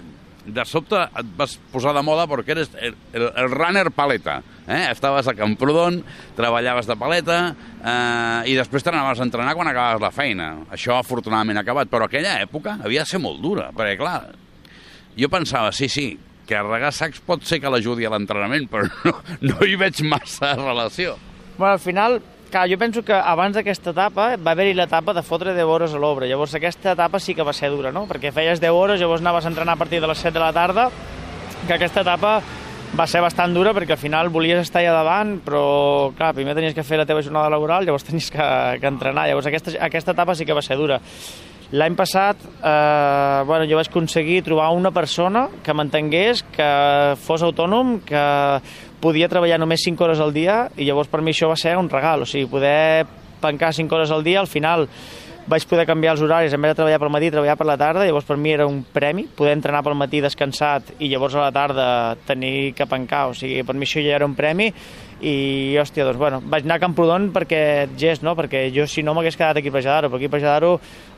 de 0.41 0.63
sobte 0.65 0.97
et 0.97 1.33
vas 1.37 1.53
posar 1.71 1.93
de 1.93 2.01
moda 2.05 2.25
perquè 2.29 2.55
eres 2.55 2.71
el, 2.73 2.95
el, 3.13 3.27
el 3.37 3.51
runner 3.51 3.91
paleta. 3.93 4.39
Eh? 4.65 4.87
Estaves 4.89 5.27
a 5.29 5.35
Camprodon, 5.37 5.99
treballaves 6.37 6.89
de 6.89 6.97
paleta 6.97 7.39
eh, 7.51 8.49
i 8.49 8.55
després 8.57 8.85
t'anaves 8.85 9.21
a 9.21 9.27
entrenar 9.27 9.53
quan 9.57 9.69
acabaves 9.69 10.01
la 10.01 10.13
feina. 10.13 10.51
Això 10.73 10.97
afortunadament 10.97 11.61
ha 11.61 11.65
acabat, 11.65 11.91
però 11.91 12.07
aquella 12.09 12.39
època 12.41 12.79
havia 12.81 13.05
de 13.05 13.11
ser 13.11 13.21
molt 13.21 13.41
dura, 13.43 13.69
perquè 13.75 13.97
clar, 14.01 14.17
jo 15.17 15.29
pensava, 15.29 15.73
sí, 15.75 15.89
sí, 15.91 16.09
carregar 16.51 16.91
sacs 16.95 17.23
pot 17.25 17.47
ser 17.47 17.61
que 17.63 17.71
l'ajudi 17.71 18.05
a 18.05 18.11
l'entrenament, 18.13 18.67
però 18.71 18.85
no, 19.07 19.15
no 19.47 19.65
hi 19.65 19.79
veig 19.79 20.03
massa 20.07 20.53
relació. 20.59 21.15
Bueno, 21.57 21.73
al 21.73 21.83
final, 21.83 22.19
clar, 22.51 22.67
jo 22.69 22.77
penso 22.81 23.03
que 23.07 23.15
abans 23.15 23.55
d'aquesta 23.57 23.95
etapa 23.95 24.31
va 24.35 24.55
haver-hi 24.55 24.75
l'etapa 24.77 25.15
de 25.17 25.23
fotre 25.23 25.55
10 25.57 25.75
hores 25.75 25.95
a 25.95 26.01
l'obra. 26.01 26.29
Llavors 26.29 26.55
aquesta 26.57 26.95
etapa 26.97 27.19
sí 27.19 27.35
que 27.37 27.45
va 27.47 27.53
ser 27.55 27.71
dura, 27.73 27.93
no? 27.95 28.07
Perquè 28.09 28.33
feies 28.35 28.61
10 28.63 28.75
hores, 28.75 28.99
llavors 28.99 29.23
anaves 29.23 29.47
a 29.47 29.53
entrenar 29.53 29.77
a 29.77 29.81
partir 29.81 30.01
de 30.01 30.09
les 30.11 30.19
7 30.19 30.35
de 30.37 30.43
la 30.43 30.53
tarda, 30.53 30.89
que 31.67 31.77
aquesta 31.77 32.03
etapa 32.05 32.41
va 32.97 33.07
ser 33.07 33.21
bastant 33.23 33.53
dura 33.55 33.71
perquè 33.71 33.95
al 33.95 34.01
final 34.01 34.29
volies 34.33 34.59
estar 34.65 34.81
allà 34.81 34.97
davant, 34.97 35.37
però 35.45 36.11
clar, 36.17 36.33
primer 36.35 36.55
tenies 36.57 36.75
que 36.75 36.83
fer 36.83 36.99
la 36.99 37.05
teva 37.07 37.23
jornada 37.23 37.51
laboral, 37.53 37.85
llavors 37.87 38.03
tenies 38.03 38.27
que, 38.33 38.47
que 38.81 38.89
entrenar. 38.89 39.29
Llavors 39.29 39.47
aquesta, 39.47 39.77
aquesta 39.79 40.15
etapa 40.17 40.35
sí 40.35 40.47
que 40.47 40.57
va 40.57 40.65
ser 40.65 40.75
dura. 40.79 40.99
L'any 41.71 41.95
passat 41.95 42.35
eh, 42.43 43.43
bueno, 43.47 43.63
jo 43.69 43.77
vaig 43.79 43.87
aconseguir 43.87 44.41
trobar 44.43 44.73
una 44.75 44.91
persona 44.91 45.45
que 45.63 45.75
m'entengués, 45.75 46.43
que 46.51 46.69
fos 47.23 47.45
autònom, 47.47 48.01
que 48.03 48.23
podia 49.01 49.29
treballar 49.31 49.59
només 49.61 49.85
5 49.87 50.03
hores 50.03 50.19
al 50.19 50.35
dia 50.35 50.65
i 50.75 50.89
llavors 50.89 51.09
per 51.11 51.23
mi 51.23 51.31
això 51.31 51.47
va 51.47 51.55
ser 51.59 51.77
un 51.79 51.89
regal, 51.89 52.25
o 52.25 52.27
sigui, 52.27 52.49
poder 52.51 53.07
pencar 53.41 53.71
5 53.73 53.95
hores 53.95 54.11
al 54.11 54.23
dia, 54.23 54.41
al 54.43 54.51
final 54.51 54.89
vaig 55.51 55.63
poder 55.65 55.87
canviar 55.89 56.13
els 56.13 56.21
horaris, 56.21 56.53
en 56.53 56.61
vez 56.61 56.73
de 56.73 56.77
treballar 56.77 56.99
pel 57.01 57.11
matí, 57.15 57.31
treballar 57.31 57.55
per 57.57 57.65
la 57.67 57.77
tarda, 57.79 58.03
llavors 58.05 58.27
per 58.27 58.37
mi 58.37 58.51
era 58.53 58.67
un 58.67 58.83
premi, 58.83 59.25
poder 59.25 59.55
entrenar 59.55 59.81
pel 59.83 59.97
matí 59.97 60.21
descansat 60.21 60.93
i 60.99 61.09
llavors 61.09 61.39
a 61.39 61.47
la 61.47 61.55
tarda 61.55 61.87
tenir 62.27 62.73
que 62.77 62.85
pencar, 62.85 63.29
o 63.31 63.33
sigui, 63.37 63.63
per 63.63 63.75
mi 63.75 63.87
això 63.87 64.03
ja 64.03 64.19
era 64.19 64.27
un 64.27 64.35
premi 64.37 64.69
i, 65.21 65.77
hòstia, 65.77 66.05
doncs, 66.07 66.17
bueno, 66.17 66.41
vaig 66.49 66.65
anar 66.65 66.79
a 66.79 66.81
Camprodon 66.81 67.29
perquè 67.35 67.61
gest, 67.99 68.25
no?, 68.25 68.33
perquè 68.37 68.65
jo 68.73 68.87
si 68.89 69.03
no 69.05 69.13
m'hagués 69.13 69.37
quedat 69.37 69.59
aquí 69.61 69.69
a 69.69 69.75
Pajadaro, 69.75 70.09
perquè 70.09 70.25
aquí 70.25 70.31
a 70.31 70.35
Pajadaro 70.35 70.71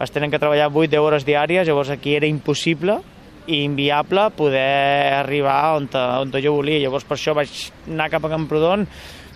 es 0.04 0.12
tenen 0.12 0.32
que 0.32 0.42
treballar 0.42 0.68
8-10 0.70 1.00
hores 1.00 1.28
diàries, 1.28 1.68
llavors 1.68 1.94
aquí 1.94 2.18
era 2.18 2.28
impossible 2.28 3.00
i 3.48 3.64
inviable 3.64 4.30
poder 4.36 5.14
arribar 5.18 5.76
on, 5.80 5.90
on 5.96 6.32
jo 6.36 6.56
volia. 6.56 6.80
Llavors 6.84 7.08
per 7.08 7.18
això 7.18 7.36
vaig 7.36 7.52
anar 7.88 8.10
cap 8.12 8.24
a 8.28 8.32
Camprodon, 8.32 8.86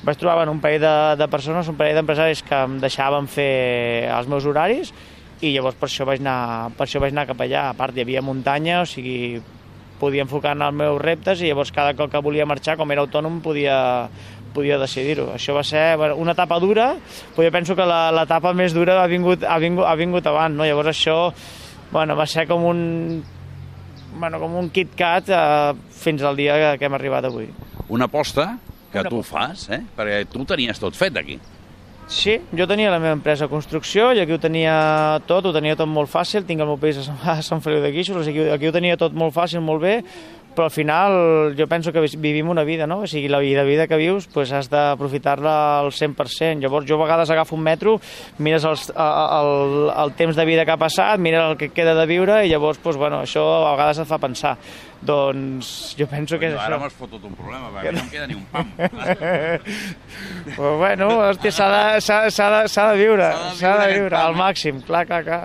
vaig 0.04 0.20
trobar 0.20 0.46
en 0.46 0.54
un 0.54 0.64
parell 0.64 0.84
de, 0.84 0.96
de 1.20 1.28
persones, 1.32 1.68
un 1.68 1.80
parell 1.80 1.98
d'empresaris 2.00 2.44
que 2.44 2.64
em 2.68 2.80
deixaven 2.84 3.28
fer 3.32 4.08
els 4.14 4.28
meus 4.32 4.48
horaris 4.48 4.94
i 5.42 5.52
llavors 5.54 5.78
per 5.78 5.88
això 5.90 6.08
vaig 6.08 6.24
anar, 6.24 6.72
per 6.78 6.88
això 6.88 7.02
vaig 7.04 7.14
anar 7.14 7.28
cap 7.30 7.44
allà. 7.44 7.70
A 7.70 7.78
part, 7.78 7.96
hi 7.96 8.04
havia 8.04 8.24
muntanya, 8.26 8.82
o 8.82 8.88
sigui, 8.90 9.38
podia 10.00 10.24
enfocar 10.26 10.56
en 10.56 10.64
els 10.66 10.78
meus 10.78 11.00
reptes 11.02 11.42
i 11.42 11.52
llavors 11.52 11.74
cada 11.74 11.94
cop 11.98 12.12
que 12.12 12.22
volia 12.24 12.48
marxar, 12.50 12.78
com 12.78 12.92
era 12.94 13.04
autònom, 13.06 13.42
podia, 13.46 13.78
podia 14.58 14.80
decidir-ho. 14.82 15.30
Això 15.38 15.54
va 15.56 15.64
ser 15.64 15.86
bueno, 16.02 16.18
una 16.18 16.34
etapa 16.34 16.58
dura, 16.60 16.90
però 17.36 17.46
jo 17.48 17.54
penso 17.54 17.78
que 17.78 17.86
l'etapa 17.86 18.52
més 18.58 18.74
dura 18.76 18.98
ha 19.04 19.08
vingut, 19.08 19.46
ha 19.46 19.58
vingut, 19.62 19.86
ha 19.86 19.96
vingut 19.96 20.28
abans, 20.34 20.58
no? 20.58 20.66
Llavors 20.66 20.92
això 20.96 21.18
bueno, 21.94 22.18
va 22.20 22.26
ser 22.28 22.48
com 22.50 22.66
un 22.68 22.82
bueno, 24.18 24.40
com 24.42 24.56
un 24.58 24.72
KitKat 24.74 25.30
eh, 25.30 25.74
fins 25.94 26.24
al 26.26 26.36
dia 26.40 26.56
que, 26.58 26.72
que 26.82 26.88
hem 26.90 26.96
arribat 26.98 27.28
avui. 27.30 27.52
Una 27.94 28.08
aposta 28.10 28.58
que 28.92 29.00
Una 29.04 29.10
tu 29.12 29.20
aposta. 29.20 29.38
fas, 29.38 29.68
eh? 29.78 29.82
Perquè 29.96 30.24
tu 30.32 30.44
tenies 30.50 30.80
tot 30.82 30.96
fet 30.98 31.16
aquí. 31.20 31.38
Sí, 32.08 32.38
jo 32.56 32.64
tenia 32.66 32.88
la 32.90 33.02
meva 33.04 33.12
empresa 33.18 33.46
de 33.46 33.52
construcció 33.52 34.14
i 34.16 34.22
aquí 34.24 34.32
ho 34.32 34.40
tenia 34.40 35.20
tot, 35.28 35.46
ho 35.46 35.52
tenia 35.52 35.76
tot 35.76 35.90
molt 35.92 36.08
fàcil, 36.08 36.46
tinc 36.48 36.64
el 36.64 36.70
meu 36.70 36.78
pis 36.80 37.02
a 37.02 37.04
Sant- 37.04 37.26
a 37.28 37.42
Sant 37.44 37.60
Feliu 37.62 37.82
de 37.84 37.92
Guíxols, 37.92 38.30
aquí, 38.32 38.46
aquí 38.48 38.70
ho 38.70 38.72
tenia 38.72 38.96
tot 38.98 39.12
molt 39.14 39.36
fàcil, 39.36 39.60
molt 39.60 39.84
bé, 39.84 39.98
però 40.58 40.66
al 40.66 40.74
final 40.74 41.54
jo 41.54 41.68
penso 41.70 41.92
que 41.94 42.02
vivim 42.18 42.50
una 42.50 42.64
vida, 42.66 42.88
no? 42.90 43.04
O 43.06 43.08
sigui, 43.08 43.28
la 43.30 43.38
vida, 43.38 43.62
vida 43.62 43.86
que 43.86 44.00
vius 44.00 44.26
pues, 44.26 44.50
has 44.52 44.72
d'aprofitar-la 44.74 45.54
al 45.84 45.92
100%. 45.94 46.64
Llavors 46.64 46.88
jo 46.90 46.98
a 46.98 47.04
vegades 47.04 47.30
agafo 47.30 47.54
un 47.54 47.62
metro, 47.62 48.00
mires 48.42 48.66
els, 48.66 48.88
el, 48.90 49.92
el 49.94 50.14
temps 50.18 50.36
de 50.36 50.46
vida 50.50 50.66
que 50.66 50.74
ha 50.74 50.80
passat, 50.82 51.22
mires 51.22 51.46
el 51.46 51.60
que 51.62 51.70
queda 51.70 51.94
de 51.94 52.08
viure 52.10 52.40
i 52.42 52.50
llavors 52.50 52.82
pues, 52.82 52.98
bueno, 52.98 53.22
això 53.22 53.44
a 53.68 53.76
vegades 53.76 54.02
et 54.02 54.10
fa 54.10 54.18
pensar. 54.18 54.56
Doncs 54.98 55.94
jo 56.00 56.08
penso 56.10 56.40
que 56.42 56.50
és 56.50 56.56
No, 56.56 56.64
ara 56.64 56.74
això. 56.74 56.82
m'has 56.82 56.98
fotut 56.98 57.30
un 57.30 57.36
problema, 57.38 57.70
perquè 57.76 57.94
no 57.94 58.02
em 58.02 58.10
queda 58.10 58.26
ni 58.26 58.34
un 58.40 58.46
pam. 58.50 58.74
Però 60.58 60.74
bueno, 60.82 61.12
hòstia, 61.22 61.54
s'ha 61.54 61.68
de, 61.76 62.02
de, 62.02 62.66
de 62.74 62.98
viure, 63.04 63.30
S'ha 63.62 63.76
de 63.84 63.88
viure 63.94 64.18
al 64.18 64.34
eh? 64.34 64.40
màxim, 64.42 64.82
clar, 64.90 65.06
clar, 65.06 65.22
clar. 65.28 65.44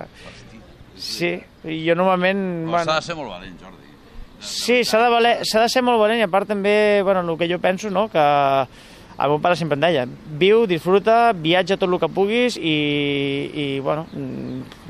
Sí, 0.96 1.34
i 1.68 1.82
jo 1.84 1.98
normalment... 1.98 2.42
Però 2.64 2.80
s'ha 2.80 2.84
Bueno, 2.86 2.96
de 2.96 3.06
ser 3.10 3.18
molt 3.20 3.34
valent, 3.36 3.60
Jordi. 3.60 3.81
Sí, 4.42 4.82
s'ha 4.84 5.00
de, 5.00 5.10
valer, 5.12 5.34
de 5.46 5.68
ser 5.70 5.84
molt 5.86 6.02
valent 6.02 6.20
i 6.20 6.26
a 6.26 6.30
part 6.30 6.50
també, 6.50 7.00
bueno, 7.06 7.22
el 7.24 7.38
que 7.38 7.48
jo 7.50 7.62
penso, 7.62 7.90
no?, 7.90 8.08
que 8.12 8.26
el 9.22 9.28
meu 9.30 9.40
pare 9.42 9.56
sempre 9.56 9.76
em 9.78 9.82
deia, 9.84 10.06
viu, 10.40 10.64
disfruta, 10.66 11.32
viatja 11.36 11.76
tot 11.78 11.90
el 11.90 12.00
que 12.02 12.10
puguis 12.10 12.56
i, 12.58 12.76
i 13.54 13.66
bueno, 13.84 14.06
mm, 14.10 14.82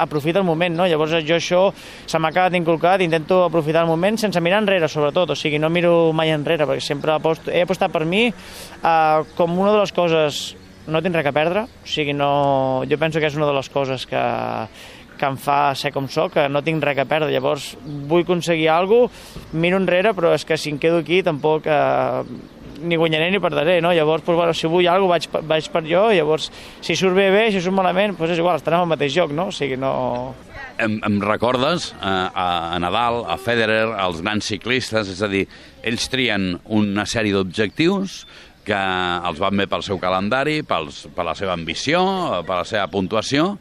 aprofita 0.00 0.40
el 0.40 0.46
moment, 0.48 0.76
no? 0.76 0.86
Llavors 0.88 1.16
jo 1.26 1.36
això 1.36 1.62
se 1.76 2.20
m'ha 2.22 2.32
quedat 2.32 2.56
inculcat, 2.56 3.02
intento 3.04 3.42
aprofitar 3.44 3.84
el 3.84 3.90
moment 3.90 4.16
sense 4.20 4.40
mirar 4.40 4.62
enrere, 4.62 4.88
sobretot, 4.88 5.34
o 5.34 5.36
sigui, 5.36 5.60
no 5.60 5.70
miro 5.70 6.12
mai 6.16 6.32
enrere, 6.32 6.64
perquè 6.68 6.84
sempre 6.84 7.12
aposto, 7.12 7.52
he 7.52 7.66
apostat 7.66 7.92
per 7.92 8.06
mi 8.08 8.28
eh, 8.30 9.18
com 9.36 9.58
una 9.58 9.74
de 9.74 9.82
les 9.82 9.92
coses 9.92 10.46
no 10.86 11.02
tinc 11.02 11.18
res 11.18 11.26
a 11.26 11.34
perdre, 11.34 11.66
o 11.66 11.88
sigui, 11.90 12.14
no, 12.14 12.84
jo 12.88 12.98
penso 12.98 13.20
que 13.20 13.26
és 13.28 13.36
una 13.36 13.48
de 13.48 13.56
les 13.56 13.68
coses 13.74 14.06
que, 14.06 14.22
que 15.18 15.28
em 15.28 15.38
fa 15.40 15.74
ser 15.78 15.92
com 15.94 16.08
sóc, 16.08 16.34
que 16.36 16.48
no 16.48 16.62
tinc 16.66 16.84
res 16.84 16.98
a 17.02 17.06
perdre, 17.08 17.32
llavors 17.32 17.72
vull 18.08 18.26
aconseguir 18.26 18.68
alguna 18.72 19.08
cosa, 19.08 19.46
miro 19.56 19.80
enrere, 19.80 20.12
però 20.16 20.34
és 20.36 20.44
que 20.44 20.58
si 20.60 20.72
em 20.74 20.78
quedo 20.82 21.00
aquí 21.02 21.22
tampoc 21.26 21.66
eh, 21.66 22.22
ni 22.82 22.96
guanyaré 22.96 23.30
ni 23.30 23.40
perdré, 23.40 23.80
no? 23.80 23.92
Llavors, 23.94 24.24
doncs, 24.24 24.36
bueno, 24.38 24.54
si 24.54 24.68
vull 24.70 24.88
alguna 24.88 25.16
cosa 25.16 25.30
vaig, 25.32 25.46
vaig 25.48 25.70
per 25.72 25.84
jo, 25.86 26.06
llavors, 26.12 26.50
si 26.84 26.96
surt 26.96 27.16
bé, 27.16 27.30
bé, 27.32 27.46
si 27.52 27.62
surt 27.62 27.76
malament, 27.76 28.16
doncs 28.16 28.34
és 28.36 28.42
igual, 28.42 28.60
estarem 28.60 28.84
al 28.84 28.90
mateix 28.90 29.16
lloc, 29.16 29.32
no? 29.36 29.48
O 29.50 29.54
sigui, 29.54 29.78
no... 29.80 29.92
Em, 30.82 30.98
em 31.08 31.20
recordes 31.24 31.90
eh, 31.94 32.04
a, 32.04 32.48
a 32.74 32.80
Nadal, 32.82 33.22
a 33.32 33.38
Federer, 33.40 33.86
als 33.96 34.20
grans 34.24 34.44
ciclistes, 34.44 35.08
és 35.12 35.22
a 35.24 35.30
dir, 35.32 35.46
ells 35.86 36.10
trien 36.12 36.56
una 36.68 37.06
sèrie 37.08 37.32
d'objectius 37.36 38.24
que 38.66 38.78
els 39.28 39.38
van 39.38 39.56
bé 39.56 39.68
pel 39.70 39.84
seu 39.86 40.00
calendari, 40.02 40.58
pels, 40.66 41.04
per 41.14 41.24
la 41.28 41.36
seva 41.38 41.54
ambició, 41.54 42.00
per 42.46 42.60
la 42.60 42.66
seva 42.66 42.88
puntuació, 42.90 43.52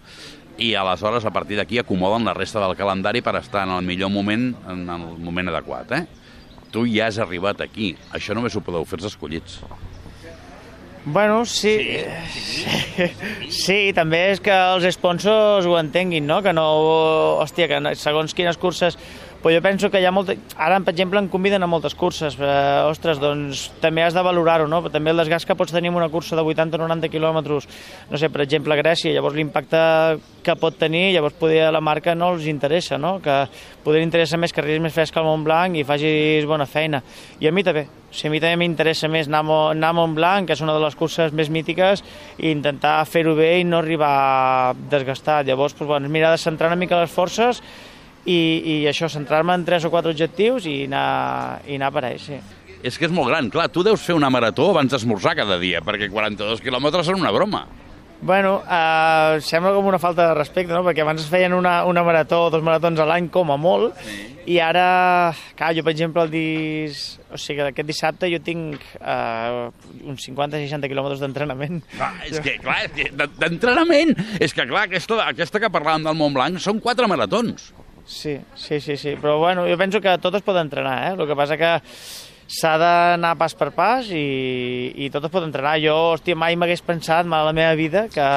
i 0.58 0.74
aleshores 0.76 1.26
a 1.26 1.32
partir 1.36 1.58
d'aquí 1.60 1.80
acomoden 1.80 2.26
la 2.26 2.34
resta 2.34 2.62
del 2.64 2.76
calendari 2.80 3.22
per 3.22 3.36
estar 3.42 3.66
en 3.68 3.74
el 3.76 3.84
millor 3.84 4.12
moment, 4.14 4.54
en 4.72 4.88
el 4.90 5.08
moment 5.20 5.52
adequat, 5.52 5.92
eh? 5.92 6.06
Tu 6.72 6.86
ja 6.92 7.10
has 7.10 7.20
arribat 7.20 7.62
aquí. 7.64 7.94
Això 8.16 8.36
només 8.36 8.56
ho 8.56 8.64
podeu 8.64 8.86
fer 8.88 9.00
els 9.00 9.12
escollits. 9.12 9.60
Bueno, 11.06 11.46
sí. 11.46 11.76
Sí, 12.34 13.08
sí 13.54 13.78
també 13.94 14.24
és 14.32 14.42
que 14.42 14.54
els 14.74 14.88
sponsors 14.96 15.68
ho 15.70 15.78
entenguin, 15.78 16.26
no? 16.26 16.42
Que 16.42 16.54
no... 16.56 16.66
Hòstia, 17.44 17.70
que 17.70 17.96
segons 18.00 18.34
quines 18.34 18.58
curses... 18.58 18.98
Però 19.46 19.54
jo 19.54 19.62
penso 19.62 19.92
que 19.94 20.00
hi 20.02 20.06
ha 20.10 20.10
molta... 20.10 20.34
Ara, 20.58 20.80
per 20.82 20.90
exemple, 20.96 21.20
em 21.22 21.28
conviden 21.30 21.62
a 21.62 21.68
moltes 21.70 21.94
curses. 21.94 22.34
Eh, 22.42 22.54
ostres, 22.90 23.20
doncs 23.22 23.68
també 23.78 24.02
has 24.02 24.16
de 24.18 24.24
valorar-ho, 24.26 24.66
no? 24.66 24.80
També 24.90 25.12
el 25.14 25.22
desgast 25.22 25.46
que 25.46 25.54
pots 25.54 25.70
tenir 25.70 25.92
en 25.92 26.00
una 26.00 26.08
cursa 26.10 26.34
de 26.34 26.42
80 26.42 26.80
o 26.80 26.82
90 26.82 27.12
quilòmetres, 27.14 27.68
no 28.10 28.18
sé, 28.18 28.32
per 28.34 28.42
exemple, 28.42 28.74
Grècia, 28.82 29.14
llavors 29.14 29.38
l'impacte 29.38 29.84
que 30.42 30.58
pot 30.58 30.82
tenir, 30.82 31.12
llavors 31.14 31.38
poder 31.38 31.70
la 31.70 31.84
marca 31.86 32.18
no 32.18 32.32
els 32.34 32.50
interessa, 32.50 32.98
no? 32.98 33.20
Que 33.22 33.38
poder 33.86 34.02
interessa 34.02 34.42
més 34.42 34.50
que 34.50 34.66
arribis 34.66 34.82
més 34.82 34.98
fresc 34.98 35.22
al 35.22 35.30
Montblanc 35.30 35.78
i 35.78 35.86
facis 35.86 36.50
bona 36.50 36.66
feina. 36.66 37.06
I 37.38 37.46
a 37.46 37.54
mi 37.54 37.62
també. 37.62 37.86
O 37.86 38.18
sigui, 38.18 38.32
a 38.32 38.34
mi 38.34 38.46
també 38.50 38.64
m'interessa 38.66 39.14
més 39.14 39.30
anar, 39.30 39.46
anar 39.46 39.94
a 39.94 40.02
Montblanc, 40.02 40.50
que 40.50 40.58
és 40.58 40.66
una 40.66 40.74
de 40.74 40.82
les 40.82 40.98
curses 40.98 41.38
més 41.38 41.54
mítiques, 41.54 42.02
i 42.42 42.50
intentar 42.50 43.04
fer-ho 43.06 43.38
bé 43.38 43.60
i 43.60 43.70
no 43.70 43.86
arribar 43.86 44.74
desgastat. 44.90 45.46
Llavors, 45.46 45.78
doncs, 45.78 45.92
bueno, 45.94 46.10
mirar 46.10 46.34
de 46.34 46.42
centrar 46.42 46.74
una 46.74 46.82
mica 46.82 46.98
les 46.98 47.14
forces 47.14 47.62
i, 48.26 48.40
i 48.66 48.76
això, 48.90 49.10
centrar-me 49.12 49.56
en 49.56 49.66
tres 49.66 49.86
o 49.86 49.94
quatre 49.94 50.14
objectius 50.14 50.66
i 50.70 50.84
anar, 50.90 51.62
i 51.70 51.80
anar 51.80 51.92
per 51.96 52.06
ahí, 52.10 52.20
sí. 52.22 52.42
És 52.86 53.00
que 53.00 53.08
és 53.08 53.14
molt 53.14 53.32
gran, 53.32 53.50
clar, 53.54 53.70
tu 53.74 53.82
deus 53.86 54.04
fer 54.06 54.18
una 54.18 54.30
marató 54.34 54.70
abans 54.74 54.94
d'esmorzar 54.94 55.36
cada 55.40 55.58
dia, 55.62 55.82
perquè 55.86 56.12
42 56.12 56.62
quilòmetres 56.62 57.10
són 57.10 57.22
una 57.22 57.34
broma. 57.34 57.66
Bueno, 58.26 58.64
eh, 58.64 59.38
sembla 59.42 59.74
com 59.76 59.86
una 59.86 60.00
falta 60.00 60.30
de 60.30 60.36
respecte, 60.38 60.74
no? 60.74 60.82
Perquè 60.86 61.04
abans 61.04 61.22
es 61.22 61.30
feien 61.30 61.54
una, 61.54 61.84
una 61.86 62.02
marató 62.04 62.46
o 62.46 62.50
dos 62.50 62.64
maratons 62.64 63.02
a 63.02 63.06
l'any 63.06 63.28
com 63.30 63.52
a 63.54 63.58
molt, 63.60 64.00
sí. 64.02 64.16
i 64.56 64.60
ara, 64.64 65.34
clar, 65.60 65.74
jo 65.78 65.84
per 65.86 65.94
exemple 65.94 66.24
el 66.26 66.32
dis... 66.34 67.04
O 67.36 67.38
sigui, 67.42 67.66
aquest 67.66 67.90
dissabte 67.90 68.30
jo 68.32 68.40
tinc 68.40 68.82
eh, 68.98 69.70
uns 70.08 70.26
50-60 70.30 70.90
quilòmetres 70.90 71.22
d'entrenament. 71.22 71.82
Clar, 71.98 72.12
és 72.30 72.40
que, 72.42 72.56
clar, 72.64 72.80
d'entrenament, 73.42 74.16
és 74.40 74.56
que, 74.56 74.64
clar, 74.64 74.86
aquesta, 74.88 75.20
aquesta 75.28 75.62
que 75.62 75.74
parlàvem 75.74 76.08
del 76.08 76.18
Montblanc 76.18 76.64
són 76.64 76.80
quatre 76.82 77.10
maratons. 77.12 77.74
Sí, 78.06 78.38
sí, 78.54 78.80
sí, 78.80 78.98
sí, 78.98 79.16
però 79.18 79.40
bueno, 79.40 79.66
jo 79.66 79.78
penso 79.78 80.00
que 80.00 80.14
tot 80.22 80.36
es 80.38 80.46
pot 80.46 80.58
entrenar, 80.62 80.98
eh? 81.08 81.14
El 81.18 81.26
que 81.26 81.38
passa 81.38 81.58
que 81.58 81.72
s'ha 82.46 82.76
d'anar 82.78 83.34
pas 83.40 83.56
per 83.58 83.72
pas 83.74 84.06
i, 84.14 84.94
i 84.94 85.10
tot 85.10 85.26
es 85.26 85.34
pot 85.34 85.46
entrenar. 85.46 85.80
Jo, 85.82 85.96
hòstia, 86.14 86.38
mai 86.38 86.54
m'hagués 86.54 86.86
pensat 86.86 87.26
mai 87.26 87.42
a 87.42 87.48
la 87.50 87.56
meva 87.58 87.74
vida 87.80 88.06
que, 88.14 88.28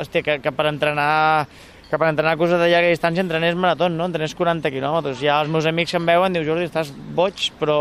hòstia, 0.00 0.24
que, 0.24 0.38
que 0.40 0.54
per 0.56 0.70
entrenar 0.72 1.46
que 1.88 1.96
per 1.96 2.08
entrenar 2.10 2.36
coses 2.36 2.60
de 2.60 2.68
llarga 2.68 2.92
distància 2.92 3.24
entrenés 3.24 3.56
marató, 3.56 3.88
no? 3.88 4.08
Entrenés 4.08 4.34
40 4.36 4.72
quilòmetres. 4.72 5.20
Ja 5.24 5.38
els 5.40 5.52
meus 5.52 5.68
amics 5.68 5.94
em 5.96 6.08
veuen 6.08 6.36
diu, 6.36 6.44
Jordi, 6.48 6.68
estàs 6.68 6.92
boig, 7.16 7.50
però... 7.60 7.78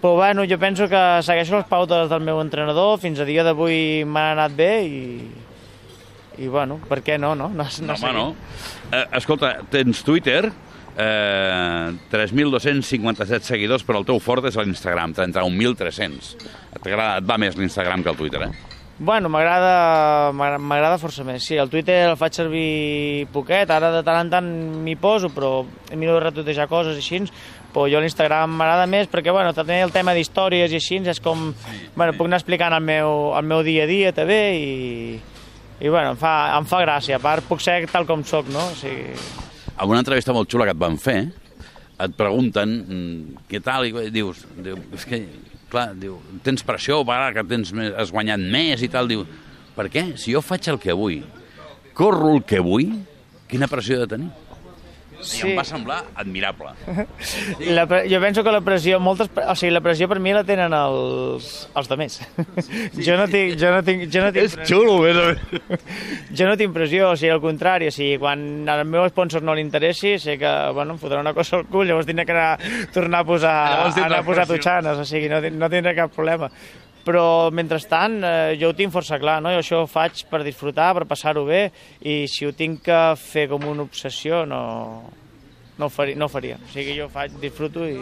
Però 0.00 0.14
bueno, 0.16 0.46
jo 0.48 0.56
penso 0.56 0.86
que 0.88 1.00
segueixo 1.20 1.58
les 1.58 1.66
pautes 1.68 2.06
del 2.08 2.22
meu 2.24 2.38
entrenador, 2.40 2.94
fins 3.02 3.18
a 3.20 3.26
dia 3.28 3.42
d'avui 3.44 4.00
m'han 4.08 4.30
anat 4.38 4.54
bé 4.56 4.70
i, 4.88 5.00
i 6.38 6.48
bueno, 6.48 6.78
per 6.88 7.00
què 7.02 7.18
no, 7.18 7.34
no? 7.34 7.48
no, 7.48 7.66
No, 7.82 7.94
home, 7.94 8.12
no. 8.12 8.26
Eh, 8.92 9.04
escolta, 9.18 9.56
tens 9.70 10.02
Twitter, 10.06 10.50
eh, 10.96 11.92
3.257 12.12 13.40
seguidors, 13.42 13.84
però 13.86 14.00
el 14.00 14.06
teu 14.08 14.18
fort 14.22 14.46
és 14.50 14.56
l'Instagram, 14.56 15.14
31.300. 15.16 16.34
Et, 16.76 16.90
et 16.90 17.24
va 17.28 17.38
més 17.38 17.56
l'Instagram 17.58 18.02
que 18.04 18.12
el 18.14 18.16
Twitter, 18.20 18.42
eh? 18.48 18.52
Bueno, 19.00 19.30
m'agrada 19.32 20.30
m'agrada- 20.36 20.98
força 21.00 21.24
més. 21.24 21.42
Sí, 21.42 21.56
el 21.56 21.70
Twitter 21.70 22.10
el 22.10 22.18
faig 22.20 22.34
servir 22.36 23.26
poquet, 23.32 23.70
ara 23.70 23.90
de 23.94 24.02
tant 24.04 24.26
en 24.26 24.30
tant 24.30 24.50
m'hi 24.84 24.94
poso, 24.96 25.30
però 25.32 25.64
miro 25.96 26.18
de 26.18 26.20
retuitejar 26.20 26.68
coses 26.68 26.96
i 26.96 27.00
així, 27.00 27.22
però 27.72 27.86
jo 27.88 27.98
l'Instagram 27.98 28.50
m'agrada 28.50 28.84
més 28.86 29.08
perquè, 29.08 29.32
bueno, 29.32 29.54
també 29.54 29.80
el 29.80 29.90
tema 29.90 30.12
d'històries 30.12 30.70
i 30.70 30.76
així 30.76 30.96
és 31.08 31.18
com... 31.20 31.54
bueno, 31.96 32.12
puc 32.12 32.26
anar 32.26 32.36
explicant 32.42 32.74
el 32.74 32.82
meu, 32.84 33.32
el 33.38 33.46
meu 33.46 33.62
dia 33.62 33.84
a 33.84 33.86
dia 33.86 34.12
també 34.12 34.40
i, 34.58 35.20
i 35.80 35.88
bueno, 35.88 36.12
em 36.14 36.18
fa, 36.20 36.34
em 36.58 36.66
fa 36.68 36.82
gràcia. 36.84 37.16
A 37.16 37.22
part, 37.24 37.46
puc 37.48 37.62
ser 37.64 37.82
tal 37.90 38.06
com 38.08 38.24
sóc, 38.26 38.48
no? 38.52 38.66
O 38.72 38.76
sigui, 38.78 39.14
En 39.80 39.88
una 39.88 40.02
entrevista 40.02 40.34
molt 40.36 40.50
xula 40.52 40.66
que 40.68 40.74
et 40.74 40.80
van 40.80 40.98
fer, 41.00 41.20
et 42.00 42.16
pregunten 42.16 42.74
mm, 42.80 43.46
què 43.48 43.62
tal, 43.64 43.86
i 43.88 44.10
dius, 44.12 44.42
diu, 44.60 44.76
és 44.96 45.06
que, 45.08 45.22
clar, 45.72 45.94
diu, 45.96 46.18
tens 46.44 46.64
pressió 46.68 47.00
ara 47.08 47.30
que 47.32 47.44
tens 47.48 47.72
més, 47.72 47.94
has 47.96 48.12
guanyat 48.12 48.44
més 48.44 48.84
i 48.84 48.90
tal, 48.92 49.08
diu, 49.08 49.24
per 49.76 49.88
què? 49.88 50.10
Si 50.20 50.34
jo 50.34 50.42
faig 50.44 50.68
el 50.68 50.80
que 50.82 50.92
vull, 50.92 51.22
corro 51.96 52.34
el 52.36 52.44
que 52.44 52.60
vull, 52.60 52.92
quina 53.48 53.70
pressió 53.72 53.96
he 53.96 54.04
de 54.04 54.10
tenir? 54.12 54.30
Sí. 55.22 55.40
I 55.46 55.50
em 55.50 55.58
va 55.58 55.64
semblar 55.68 55.98
admirable. 56.14 56.70
La, 57.76 57.84
pre- 57.86 58.06
jo 58.08 58.20
penso 58.22 58.42
que 58.44 58.52
la 58.54 58.60
pressió, 58.64 58.98
moltes, 59.02 59.28
o 59.36 59.54
sigui, 59.58 59.70
la 59.74 59.82
pressió 59.84 60.08
per 60.08 60.18
mi 60.22 60.32
la 60.32 60.42
tenen 60.48 60.72
els, 60.76 61.50
els 61.76 61.90
demés. 61.90 62.16
jo 62.96 63.16
no 63.20 63.26
tinc, 63.28 63.56
jo 63.60 63.70
no 63.74 63.82
tinc, 63.84 64.06
jo 64.12 64.22
no 64.24 64.30
tinc, 64.32 64.54
pressió. 64.56 64.80
xulo, 64.80 64.96
més 65.04 65.20
o 65.20 65.26
menys. 65.28 65.86
jo 66.40 66.48
no 66.48 66.56
tinc 66.60 66.74
pressió, 66.74 67.10
o 67.12 67.16
sigui, 67.20 67.32
al 67.34 67.42
contrari, 67.44 67.90
o 67.90 67.94
sigui, 67.94 68.16
quan 68.22 68.44
al 68.68 68.84
meu 68.88 69.04
sponsor 69.12 69.44
no 69.44 69.54
li 69.54 69.64
interessi, 69.66 70.16
sé 70.18 70.38
que, 70.40 70.52
bueno, 70.76 70.96
em 70.96 71.02
fotrà 71.02 71.20
una 71.20 71.34
cosa 71.36 71.60
al 71.60 71.66
cul, 71.70 71.86
llavors 71.88 72.08
tindré 72.08 72.24
que 72.28 72.36
anar, 72.36 72.58
tornar 72.94 73.20
a 73.24 73.28
posar, 73.28 73.56
anar 74.06 74.20
a 74.22 74.26
posar 74.26 74.46
tutxanes, 74.48 74.98
o 75.04 75.04
sigui, 75.08 75.28
no, 75.32 75.40
no 75.44 75.68
tindré 75.72 75.94
cap 75.98 76.12
problema. 76.16 76.48
Però, 77.04 77.50
mentrestant, 77.50 78.18
eh, 78.24 78.56
jo 78.60 78.68
ho 78.70 78.74
tinc 78.76 78.92
força 78.92 79.18
clar, 79.18 79.38
no? 79.42 79.48
Jo 79.54 79.62
això 79.62 79.78
ho 79.82 79.86
faig 79.88 80.24
per 80.28 80.42
disfrutar, 80.44 80.92
per 80.98 81.06
passar-ho 81.08 81.46
bé, 81.48 81.70
i 82.04 82.26
si 82.28 82.44
ho 82.46 82.52
tinc 82.52 82.82
que 82.84 82.98
fer 83.16 83.46
com 83.48 83.64
una 83.70 83.82
obsessió, 83.86 84.44
no, 84.46 84.60
no, 85.78 85.86
ho 85.86 85.88
faria, 85.88 86.16
no 86.20 86.26
ho 86.28 86.32
faria. 86.32 86.58
O 86.60 86.68
sigui, 86.74 86.98
jo 86.98 87.06
ho 87.08 87.12
faig, 87.12 87.38
disfruto 87.40 87.86
i... 87.88 87.96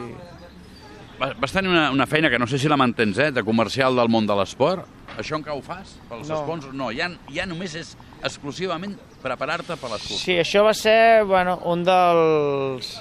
Vas 1.19 1.51
tenir 1.51 1.67
una, 1.73 1.89
una 1.91 2.07
feina 2.07 2.29
que 2.31 2.39
no 2.39 2.47
sé 2.47 2.59
si 2.63 2.69
la 2.71 2.77
mantens, 2.79 3.19
eh, 3.19 3.33
de 3.35 3.43
comercial 3.43 3.97
del 3.99 4.07
món 4.11 4.27
de 4.27 4.35
l'esport. 4.39 4.85
Això 5.19 5.35
encara 5.35 5.57
ho 5.59 5.63
fas? 5.67 5.97
Pels 6.09 6.29
No. 6.31 6.45
sponsors? 6.45 6.75
No, 6.79 6.93
ja, 6.95 7.09
ja 7.35 7.47
només 7.47 7.75
és 7.75 7.97
exclusivament 8.23 8.95
preparar-te 9.23 9.75
per 9.81 9.91
les 9.91 10.05
curses. 10.05 10.23
Sí, 10.23 10.37
això 10.39 10.63
va 10.63 10.75
ser 10.79 11.25
bueno, 11.27 11.57
un 11.67 11.83
dels 11.83 12.93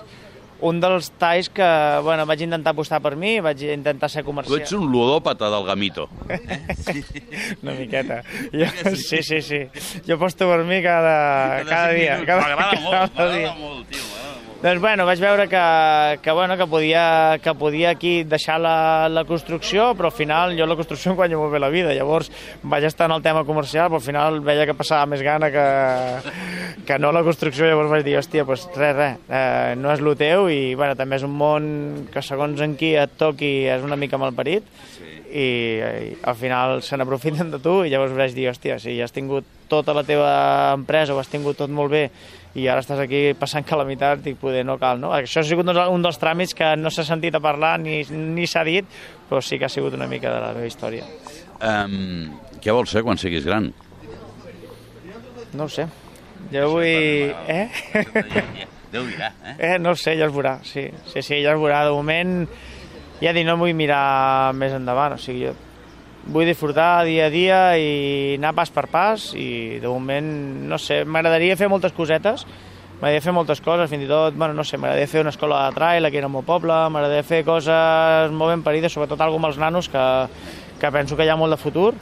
un 0.62 0.80
dels 0.82 1.12
talls 1.22 1.50
que 1.54 1.68
bueno, 2.04 2.26
vaig 2.26 2.42
intentar 2.42 2.72
apostar 2.74 3.00
per 3.02 3.16
mi, 3.16 3.40
vaig 3.40 3.62
intentar 3.70 4.10
ser 4.10 4.24
Tu 4.24 4.28
comercial. 4.32 4.62
ets 4.62 4.72
un 4.74 4.88
ludòpata 4.92 5.50
del 5.54 5.66
gamito. 5.68 6.08
Una 7.64 7.74
miqueta. 7.74 8.24
Jo, 8.54 8.66
sí, 8.96 9.22
sí, 9.24 9.42
sí. 9.42 9.62
Jo 10.08 10.16
aposto 10.16 10.48
per 10.50 10.64
mi 10.66 10.82
cada, 10.82 11.64
cada 11.66 11.90
dia. 11.94 12.18
Cada, 12.26 12.42
M'agrada 12.42 12.82
molt, 12.82 13.14
m'agrada 13.16 13.38
dia. 13.38 13.54
molt, 13.60 13.88
tio, 13.90 14.02
m'agrada 14.02 14.24
molt. 14.24 14.26
Doncs 14.58 14.82
bueno, 14.82 15.06
vaig 15.06 15.20
veure 15.22 15.44
que, 15.48 16.20
que, 16.24 16.32
bueno, 16.34 16.56
que, 16.58 16.66
podia, 16.66 17.38
que 17.44 17.54
podia 17.54 17.92
aquí 17.92 18.24
deixar 18.24 18.56
la, 18.58 19.06
la 19.08 19.22
construcció, 19.30 19.92
però 19.94 20.10
al 20.10 20.16
final 20.18 20.56
jo 20.58 20.66
la 20.66 20.76
construcció 20.80 21.12
em 21.14 21.20
guanyo 21.20 21.44
molt 21.44 21.54
bé 21.54 21.60
la 21.62 21.70
vida. 21.70 21.94
Llavors 21.94 22.32
vaig 22.64 22.88
estar 22.90 23.06
en 23.06 23.14
el 23.14 23.22
tema 23.22 23.44
comercial, 23.46 23.92
però 23.92 24.02
al 24.02 24.08
final 24.08 24.40
veia 24.42 24.66
que 24.66 24.74
passava 24.74 25.06
més 25.06 25.22
gana 25.22 25.52
que, 25.54 25.68
que 26.90 26.98
no 26.98 27.14
la 27.14 27.22
construcció. 27.22 27.70
Llavors 27.70 27.94
vaig 27.94 28.08
dir, 28.08 28.18
hòstia, 28.18 28.48
doncs 28.50 28.66
res, 28.74 28.98
res, 28.98 29.20
eh, 29.30 29.76
no 29.78 29.94
és 29.94 30.02
el 30.02 30.18
teu 30.18 30.50
i 30.50 30.74
bueno, 30.74 30.98
també 30.98 31.22
és 31.22 31.28
un 31.28 31.38
món 31.38 31.70
que 32.10 32.26
segons 32.26 32.66
en 32.66 32.74
qui 32.82 32.96
et 32.98 33.14
toqui 33.22 33.52
és 33.70 33.86
una 33.86 34.00
mica 34.00 34.18
malparit 34.18 34.66
i, 35.30 35.46
i 35.46 36.18
al 36.24 36.36
final 36.40 36.82
se 36.82 36.98
n'aprofiten 36.98 37.54
de 37.54 37.62
tu 37.62 37.84
i 37.84 37.94
llavors 37.94 38.16
vaig 38.18 38.34
dir, 38.34 38.50
hòstia, 38.50 38.80
si 38.82 38.98
has 39.04 39.14
tingut 39.14 39.46
tota 39.70 39.94
la 39.94 40.06
teva 40.08 40.34
empresa, 40.74 41.14
ho 41.14 41.22
has 41.22 41.30
tingut 41.30 41.60
tot 41.60 41.70
molt 41.70 41.92
bé 41.94 42.08
i 42.58 42.66
ara 42.68 42.82
estàs 42.82 43.00
aquí 43.04 43.34
passant 43.38 43.66
calamitat 43.68 44.26
i 44.28 44.34
poder 44.40 44.64
no 44.66 44.80
cal, 44.82 44.98
no? 45.00 45.12
Això 45.14 45.42
ha 45.44 45.46
sigut 45.46 45.68
un- 45.70 45.78
un 45.94 46.02
dels 46.02 46.18
tràmits 46.20 46.56
que 46.58 46.72
no 46.80 46.89
s'ha 46.89 47.04
sentit 47.06 47.36
a 47.38 47.41
parlar 47.43 47.76
ni, 47.80 48.00
ni 48.10 48.48
s'ha 48.50 48.63
dit, 48.65 48.86
però 49.30 49.41
sí 49.46 49.60
que 49.60 49.65
ha 49.65 49.70
sigut 49.70 49.93
una 49.93 50.08
mica 50.10 50.32
de 50.34 50.39
la 50.41 50.54
meva 50.56 50.65
història. 50.65 51.06
Um, 51.62 52.34
què 52.62 52.74
vols 52.74 52.89
ser 52.93 53.04
quan 53.06 53.17
siguis 53.17 53.46
gran? 53.46 53.70
No 55.54 55.63
ho 55.65 55.70
sé. 55.70 55.86
Jo 56.52 56.67
vull... 56.72 56.86
Eh? 57.48 57.70
Déu 58.91 59.04
dirà, 59.04 59.32
eh? 59.43 59.56
Eh, 59.74 59.78
no 59.84 59.91
ho 59.91 59.96
sé, 60.00 60.13
ja 60.17 60.28
es 60.30 60.34
veurà, 60.34 60.58
sí. 60.63 60.86
Sí, 61.12 61.22
sí, 61.22 61.41
ja 61.43 61.52
es 61.54 61.60
veurà. 61.60 61.82
De 61.86 61.91
moment, 61.91 62.46
ja 63.22 63.34
dic, 63.36 63.46
no 63.48 63.58
vull 63.60 63.74
mirar 63.76 64.54
més 64.56 64.72
endavant, 64.78 65.17
o 65.17 65.22
sigui, 65.22 65.50
jo 65.50 65.56
vull 66.28 66.48
disfrutar 66.48 67.06
dia 67.08 67.28
a 67.28 67.34
dia 67.34 67.60
i 67.80 68.36
anar 68.38 68.54
pas 68.58 68.72
per 68.74 68.88
pas 68.92 69.30
i 69.38 69.80
de 69.82 69.88
moment, 69.88 70.28
no 70.68 70.80
sé, 70.82 71.04
m'agradaria 71.06 71.58
fer 71.60 71.70
moltes 71.72 71.96
cosetes, 71.96 72.44
m'agradaria 72.98 73.24
fer 73.24 73.36
moltes 73.36 73.62
coses, 73.63 73.90
fins 73.92 74.04
i 74.04 74.10
tot, 74.10 74.36
bueno, 74.36 74.56
no 74.58 74.66
sé, 74.68 74.80
m'agradaria 74.80 75.12
fer 75.12 75.24
una 75.24 75.34
escola 75.34 75.63
de 75.68 75.76
trail 75.78 76.06
aquí 76.06 76.20
en 76.20 76.28
el 76.28 76.34
meu 76.34 76.44
poble, 76.48 76.74
m'agradaria 76.92 77.28
fer 77.28 77.44
coses 77.48 78.34
molt 78.34 78.56
ben 78.56 78.66
parides, 78.66 78.94
sobretot 78.94 79.22
alguna 79.22 79.48
amb 79.48 79.52
els 79.54 79.62
nanos, 79.62 79.88
que, 79.94 80.04
que 80.82 80.92
penso 80.92 81.16
que 81.16 81.28
hi 81.28 81.32
ha 81.32 81.40
molt 81.40 81.56
de 81.56 81.62
futur, 81.62 81.94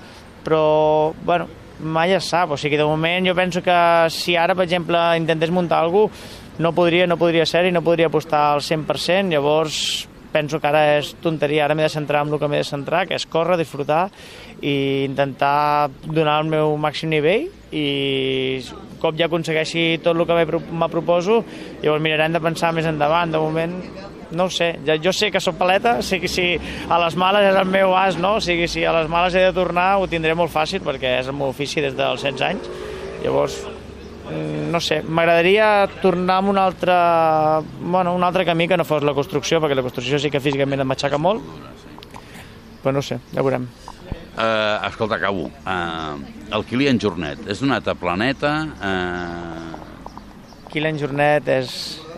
però, 0.45 1.13
bueno, 1.25 1.47
mai 1.85 2.15
es 2.15 2.31
sap, 2.31 2.55
o 2.55 2.57
sigui, 2.57 2.79
de 2.79 2.87
moment 2.87 3.27
jo 3.27 3.35
penso 3.35 3.61
que 3.61 3.77
si 4.09 4.37
ara, 4.39 4.55
per 4.55 4.65
exemple, 4.65 4.99
intentés 5.19 5.51
muntar 5.53 5.83
alguna 5.83 6.09
cosa, 6.09 6.41
no 6.57 6.71
podria, 6.71 7.05
no 7.05 7.17
podria 7.19 7.45
ser 7.45 7.65
i 7.67 7.71
no 7.75 7.83
podria 7.83 8.07
apostar 8.07 8.53
al 8.53 8.61
100%, 8.63 9.33
llavors 9.33 10.07
penso 10.35 10.59
que 10.59 10.67
ara 10.67 10.83
és 10.97 11.13
tonteria, 11.23 11.63
ara 11.65 11.75
m'he 11.77 11.85
de 11.87 11.93
centrar 11.93 12.25
en 12.25 12.33
el 12.33 12.41
que 12.41 12.49
m'he 12.51 12.59
de 12.59 12.67
centrar, 12.67 13.05
que 13.07 13.15
és 13.15 13.25
córrer, 13.31 13.55
disfrutar 13.61 14.09
i 14.59 15.05
intentar 15.07 15.87
donar 16.03 16.41
el 16.43 16.51
meu 16.51 16.75
màxim 16.81 17.13
nivell 17.13 17.47
i 17.75 18.59
cop 18.99 19.15
ja 19.19 19.29
aconsegueixi 19.29 20.01
tot 20.03 20.15
el 20.15 20.25
que 20.27 20.35
me 20.35 20.89
proposo, 20.91 21.43
llavors 21.83 22.03
mirarem 22.03 22.35
de 22.35 22.43
pensar 22.43 22.73
més 22.75 22.87
endavant, 22.89 23.31
de 23.31 23.39
moment 23.39 23.77
no 24.35 24.47
ho 24.47 24.51
sé, 24.51 24.71
ja, 24.87 24.97
jo 24.99 25.13
sé 25.13 25.29
que 25.31 25.39
sóc 25.39 25.55
paleta, 25.59 25.99
sé 26.03 26.19
que 26.19 26.31
si 26.31 26.55
a 26.89 26.99
les 27.03 27.15
males 27.15 27.45
és 27.51 27.59
el 27.61 27.69
meu 27.69 27.93
as, 27.95 28.17
no? 28.19 28.35
O 28.39 28.43
sigui, 28.43 28.67
si 28.71 28.83
a 28.83 28.95
les 28.95 29.07
males 29.11 29.37
he 29.37 29.45
de 29.45 29.53
tornar 29.55 29.95
ho 30.01 30.09
tindré 30.11 30.35
molt 30.35 30.51
fàcil 30.51 30.83
perquè 30.83 31.19
és 31.21 31.31
el 31.31 31.37
meu 31.37 31.53
ofici 31.53 31.83
des 31.85 31.95
dels 31.95 32.25
16 32.25 32.49
anys, 32.49 32.69
llavors 33.23 33.61
no 34.71 34.81
sé, 34.81 35.01
m'agradaria 35.03 35.87
tornar 36.01 36.39
amb 36.41 36.51
un 36.53 36.59
altre, 36.59 36.95
bueno, 37.79 38.15
un 38.15 38.23
altre 38.23 38.45
camí 38.45 38.67
que 38.67 38.77
no 38.77 38.85
fos 38.87 39.03
la 39.03 39.13
construcció, 39.13 39.61
perquè 39.61 39.77
la 39.77 39.85
construcció 39.85 40.19
sí 40.19 40.31
que 40.33 40.41
físicament 40.43 40.81
em 40.83 40.89
matxaca 40.89 41.19
molt, 41.21 41.43
però 42.83 42.95
no 42.95 43.03
sé, 43.05 43.19
ja 43.33 43.45
veurem. 43.45 43.67
Uh, 44.35 44.83
escolta, 44.89 45.15
acabo. 45.15 45.47
Uh, 45.63 46.19
el 46.51 46.65
Kilian 46.67 46.99
Jornet 46.99 47.47
és 47.47 47.63
donat 47.63 47.87
a 47.87 47.95
Planeta... 47.95 48.57
Uh, 48.83 49.71
Kilian 50.75 50.97
Jornet 50.99 51.47
és, 51.47 51.69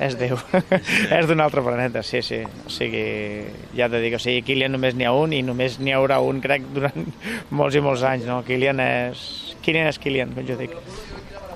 és 0.02 0.15
Déu, 0.17 0.39
és 1.17 1.28
d'un 1.30 1.43
altre 1.43 1.62
planeta, 1.62 2.02
sí, 2.02 2.24
sí. 2.26 2.39
O 2.65 2.72
sigui, 2.74 3.04
ja 3.78 3.86
t'he 3.86 4.02
dit, 4.02 4.15
o 4.17 4.22
sigui, 4.24 4.41
Kilian 4.48 4.74
només 4.74 4.98
n'hi 4.98 5.06
ha 5.06 5.12
un 5.13 5.36
i 5.38 5.43
només 5.46 5.78
n'hi 5.78 5.93
haurà 5.93 6.17
un, 6.26 6.41
crec, 6.41 6.65
durant 6.74 7.06
molts 7.60 7.78
i 7.78 7.84
molts 7.86 8.02
anys, 8.10 8.26
no? 8.26 8.39
Kilian 8.48 8.82
és... 8.82 9.22
Kilian 9.62 9.91
és 9.91 10.02
Kilian, 10.02 10.34
com 10.34 10.48
jo 10.48 10.58
dic. 10.58 10.74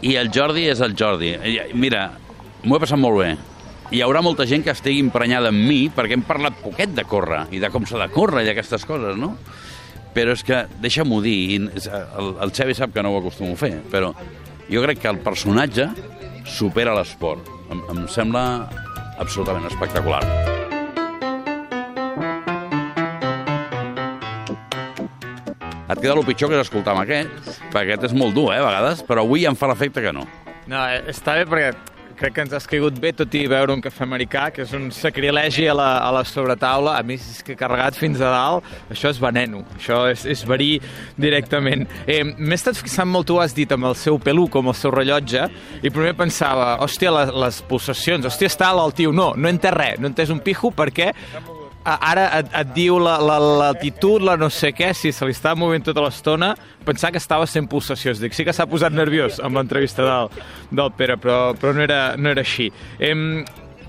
I 0.02 0.16
el 0.18 0.32
Jordi 0.34 0.66
és 0.72 0.82
el 0.82 0.96
Jordi. 0.98 1.36
Mira, 1.78 2.08
m'ho 2.64 2.78
he 2.78 2.82
passat 2.82 3.00
molt 3.00 3.20
bé. 3.22 3.32
Hi 3.92 4.02
haurà 4.02 4.22
molta 4.24 4.48
gent 4.48 4.64
que 4.66 4.74
estigui 4.74 5.02
emprenyada 5.04 5.52
amb 5.52 5.66
mi 5.68 5.82
perquè 5.94 6.16
hem 6.16 6.24
parlat 6.26 6.62
poquet 6.64 6.94
de 6.96 7.04
córrer 7.06 7.44
i 7.52 7.60
de 7.62 7.70
com 7.74 7.86
s'ha 7.86 8.00
de 8.00 8.08
córrer 8.14 8.46
i 8.46 8.50
d'aquestes 8.50 8.88
coses, 8.88 9.20
no? 9.20 9.36
Però 10.16 10.34
és 10.36 10.44
que, 10.48 10.64
deixa'm-ho 10.84 11.20
dir, 11.24 11.60
el, 11.60 12.32
el 12.44 12.56
Xavi 12.56 12.76
sap 12.76 12.96
que 12.96 13.04
no 13.04 13.14
ho 13.14 13.20
acostumo 13.22 13.54
a 13.56 13.60
fer, 13.60 13.76
però 13.92 14.12
jo 14.72 14.84
crec 14.88 15.04
que 15.04 15.12
el 15.12 15.22
personatge 15.24 15.90
supera 16.48 16.96
l'esport. 16.98 17.52
Em, 17.72 17.84
em 17.94 18.08
sembla 18.12 18.46
absolutament 19.20 19.70
espectacular. 19.70 20.51
Et 25.92 26.00
queda 26.00 26.16
el 26.16 26.26
pitjor 26.28 26.52
que 26.52 26.60
és 26.60 26.66
escoltar 26.66 26.96
amb 26.96 27.04
aquest, 27.04 27.56
perquè 27.72 27.92
aquest 27.92 28.12
és 28.12 28.18
molt 28.18 28.36
dur, 28.38 28.50
eh, 28.54 28.60
a 28.62 28.68
vegades, 28.68 29.04
però 29.08 29.26
avui 29.26 29.48
em 29.50 29.58
fa 29.60 29.68
l'efecte 29.72 30.04
que 30.04 30.14
no. 30.16 30.24
No, 30.72 30.84
eh, 30.88 31.02
està 31.12 31.36
bé 31.36 31.48
perquè 31.50 31.72
crec 32.22 32.36
que 32.36 32.44
ens 32.46 32.54
has 32.54 32.68
caigut 32.70 33.00
bé, 33.02 33.12
tot 33.18 33.34
i 33.34 33.48
veure 33.50 33.74
un 33.74 33.82
cafè 33.82 34.06
americà, 34.06 34.44
que 34.54 34.62
és 34.62 34.74
un 34.78 34.90
sacrilegi 34.94 35.66
a 35.72 35.74
la, 35.78 35.90
a 36.06 36.12
la 36.14 36.22
sobretaula, 36.28 36.94
a 37.00 37.06
més 37.08 37.24
és 37.32 37.40
que 37.46 37.56
carregat 37.58 37.98
fins 37.98 38.22
a 38.22 38.30
dalt, 38.30 38.68
això 38.94 39.10
és 39.10 39.22
veneno, 39.22 39.64
això 39.78 40.04
és, 40.12 40.28
és 40.30 40.44
verí 40.48 40.76
directament. 41.18 41.88
Eh, 42.06 42.22
M'he 42.24 42.58
estat 42.58 42.78
fixant 42.78 43.10
molt, 43.10 43.28
tu 43.32 43.40
has 43.42 43.56
dit, 43.58 43.72
amb 43.74 43.90
el 43.90 43.98
seu 43.98 44.20
pelu 44.22 44.46
com 44.54 44.70
el 44.70 44.78
seu 44.78 44.94
rellotge, 44.94 45.48
i 45.82 45.90
primer 45.90 46.14
pensava, 46.20 46.76
hòstia, 46.86 47.16
les, 47.18 47.34
les 47.46 47.64
pulsacions, 47.72 48.30
hòstia, 48.30 48.54
està 48.54 48.70
alt 48.70 48.86
el 48.86 48.96
tio. 49.02 49.16
No, 49.16 49.32
no 49.36 49.50
entès 49.50 49.74
res, 49.76 49.98
no 50.00 50.12
entès 50.12 50.30
un 50.34 50.44
pijo 50.46 50.72
perquè 50.78 51.12
ara 51.86 52.28
et, 52.40 52.52
et 52.62 52.74
diu 52.76 53.00
la, 53.02 53.16
la 53.24 53.38
latitud, 53.40 54.22
la 54.24 54.36
no 54.40 54.52
sé 54.54 54.72
què, 54.76 54.92
si 54.98 55.12
se 55.16 55.28
li 55.28 55.36
estava 55.36 55.58
movent 55.60 55.86
tota 55.88 56.04
l'estona, 56.06 56.54
pensar 56.86 57.12
que 57.14 57.22
estava 57.22 57.48
sent 57.50 57.70
pulsacions. 57.72 58.22
Dic, 58.22 58.36
sí 58.38 58.46
que 58.48 58.54
s'ha 58.56 58.68
posat 58.70 58.94
nerviós 58.94 59.40
amb 59.44 59.58
l'entrevista 59.58 60.06
del, 60.06 60.32
del 60.72 60.94
Pere, 60.98 61.18
però, 61.22 61.40
però 61.58 61.74
no, 61.78 61.84
era, 61.86 62.02
no 62.18 62.32
era 62.34 62.46
així. 62.46 62.70
Em, 63.00 63.42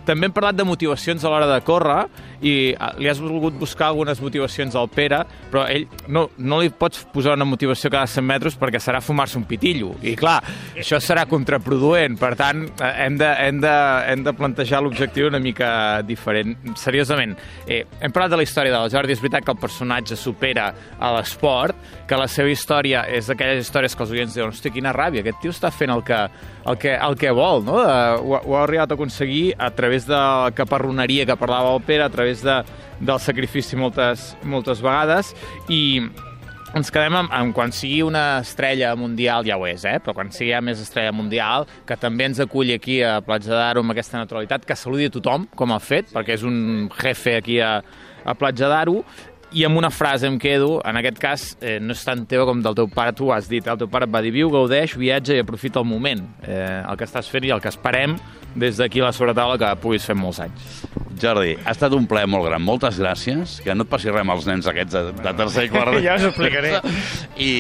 també 0.06 0.28
hem 0.28 0.34
parlat 0.34 0.56
de 0.58 0.66
motivacions 0.66 1.24
a 1.24 1.30
l'hora 1.30 1.48
de 1.50 1.58
córrer 1.66 2.00
i 2.42 2.74
ah, 2.74 2.92
li 2.98 3.08
has 3.10 3.20
volgut 3.22 3.54
buscar 3.58 3.88
algunes 3.90 4.20
motivacions 4.22 4.74
al 4.78 4.90
Pere, 4.92 5.22
però 5.52 5.64
ell 5.70 5.86
no, 6.12 6.26
no 6.38 6.58
li 6.60 6.72
pots 6.74 7.04
posar 7.12 7.36
una 7.38 7.46
motivació 7.48 7.90
cada 7.92 8.08
100 8.10 8.26
metres 8.26 8.58
perquè 8.58 8.80
serà 8.82 9.02
fumar-se 9.04 9.38
un 9.38 9.46
pitillo. 9.48 9.92
I 10.02 10.16
clar, 10.18 10.40
això 10.78 10.98
serà 11.02 11.24
contraproduent, 11.30 12.18
per 12.20 12.32
tant, 12.38 12.64
eh, 12.72 12.92
hem 13.06 13.18
de, 13.20 13.30
hem 13.46 13.60
de, 13.62 13.74
hem 14.12 14.26
de 14.26 14.34
plantejar 14.38 14.82
l'objectiu 14.82 15.30
una 15.30 15.40
mica 15.42 16.02
diferent. 16.06 16.56
Seriosament, 16.78 17.36
eh, 17.66 17.84
hem 18.00 18.14
parlat 18.14 18.34
de 18.34 18.42
la 18.42 18.46
història 18.46 18.74
del 18.74 18.90
Jordi, 18.92 19.14
és 19.14 19.22
veritat 19.22 19.46
que 19.46 19.54
el 19.54 19.60
personatge 19.62 20.18
supera 20.18 20.70
a 20.98 21.12
l'esport, 21.16 21.78
que 22.08 22.18
la 22.18 22.28
seva 22.30 22.50
història 22.52 23.06
és 23.08 23.30
d'aquelles 23.30 23.62
històries 23.62 23.94
que 23.96 24.04
els 24.04 24.16
oients 24.16 24.34
diuen 24.34 24.52
hosti, 24.52 24.72
quina 24.74 24.92
ràbia, 24.94 25.22
aquest 25.22 25.40
tio 25.42 25.54
està 25.54 25.70
fent 25.72 25.92
el 25.94 26.02
que, 26.06 26.18
el 26.66 26.78
que, 26.80 26.96
el 26.96 27.16
que 27.20 27.32
vol, 27.36 27.64
no? 27.66 27.78
Uh, 27.82 28.18
ho, 28.20 28.40
ho 28.40 28.56
ha 28.58 28.64
arribat 28.64 28.92
a 28.92 28.98
aconseguir 28.98 29.52
a 29.58 29.70
través 29.70 29.91
de 30.08 30.16
la 30.16 30.50
caparroneria 30.56 31.26
que 31.28 31.36
parlava 31.36 31.74
el 31.76 31.82
Pere, 31.84 32.06
a 32.06 32.10
través 32.10 32.42
de, 32.42 32.62
del 33.00 33.20
sacrifici 33.20 33.76
moltes, 33.76 34.32
moltes 34.42 34.80
vegades, 34.82 35.34
i 35.68 35.82
ens 36.72 36.88
quedem 36.88 37.18
amb, 37.18 37.32
amb 37.36 37.52
quan 37.52 37.72
sigui 37.76 38.00
una 38.06 38.40
estrella 38.40 38.94
mundial, 38.96 39.44
ja 39.44 39.58
ho 39.60 39.66
és, 39.68 39.84
eh? 39.84 39.98
però 40.00 40.14
quan 40.16 40.32
sigui 40.32 40.56
més 40.64 40.80
estrella 40.80 41.12
mundial, 41.12 41.66
que 41.88 41.98
també 42.00 42.30
ens 42.30 42.40
aculli 42.40 42.72
aquí 42.76 43.02
a 43.04 43.18
Platja 43.24 43.52
d'Aro 43.52 43.82
amb 43.84 43.92
aquesta 43.92 44.20
naturalitat, 44.22 44.64
que 44.64 44.78
saludi 44.78 45.10
a 45.10 45.12
tothom, 45.12 45.44
com 45.56 45.74
ha 45.74 45.80
fet, 45.84 46.08
perquè 46.14 46.38
és 46.38 46.46
un 46.48 46.88
jefe 46.96 47.36
aquí 47.42 47.60
a, 47.60 47.74
a 48.24 48.36
Platja 48.38 48.72
d'Aro, 48.72 49.02
i 49.54 49.64
amb 49.66 49.76
una 49.76 49.90
frase 49.92 50.26
em 50.28 50.38
quedo, 50.40 50.80
en 50.84 50.98
aquest 51.00 51.18
cas 51.20 51.46
eh, 51.60 51.78
no 51.82 51.96
és 51.96 52.04
tan 52.06 52.24
teva 52.28 52.46
com 52.48 52.62
del 52.64 52.76
teu 52.78 52.88
pare, 52.92 53.14
tu 53.16 53.28
ho 53.28 53.34
has 53.34 53.48
dit, 53.50 53.66
el 53.68 53.80
teu 53.80 53.90
pare 53.90 54.08
et 54.08 54.14
va 54.14 54.22
dir 54.24 54.32
viu, 54.34 54.50
gaudeix, 54.52 54.96
viatja 54.98 55.36
i 55.36 55.42
aprofita 55.44 55.82
el 55.82 55.88
moment, 55.88 56.24
eh, 56.46 56.80
el 56.82 56.96
que 56.98 57.08
estàs 57.08 57.28
fent 57.32 57.48
i 57.48 57.52
el 57.54 57.60
que 57.62 57.72
esperem 57.72 58.16
des 58.54 58.76
d'aquí 58.76 59.00
a 59.00 59.08
la 59.08 59.12
sobretaula 59.16 59.58
que 59.60 59.70
puguis 59.80 60.04
fer 60.04 60.16
molts 60.16 60.40
anys. 60.44 60.82
Jordi, 61.22 61.54
ha 61.64 61.72
estat 61.72 61.92
un 61.94 62.06
plaer 62.10 62.28
molt 62.28 62.48
gran. 62.48 62.62
Moltes 62.64 62.98
gràcies. 63.00 63.60
Que 63.62 63.76
no 63.76 63.86
et 63.86 63.90
passi 63.92 64.10
res 64.10 64.24
amb 64.24 64.34
els 64.34 64.48
nens 64.48 64.66
aquests 64.68 64.96
de, 64.96 65.04
de 65.20 65.34
tercer 65.38 65.68
i 65.68 65.70
quart. 65.72 65.94
Ja 66.02 66.16
us 66.18 66.26
explicaré. 66.32 66.74
I, 67.36 67.52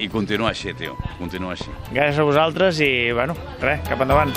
I 0.00 0.10
continua 0.12 0.50
així, 0.50 0.74
tio. 0.78 0.96
Continua 1.20 1.54
així. 1.54 1.70
Gràcies 1.92 2.18
a 2.18 2.26
vosaltres 2.26 2.82
i, 2.82 2.90
bueno, 3.14 3.38
res, 3.62 3.84
cap 3.88 4.02
endavant. 4.02 4.34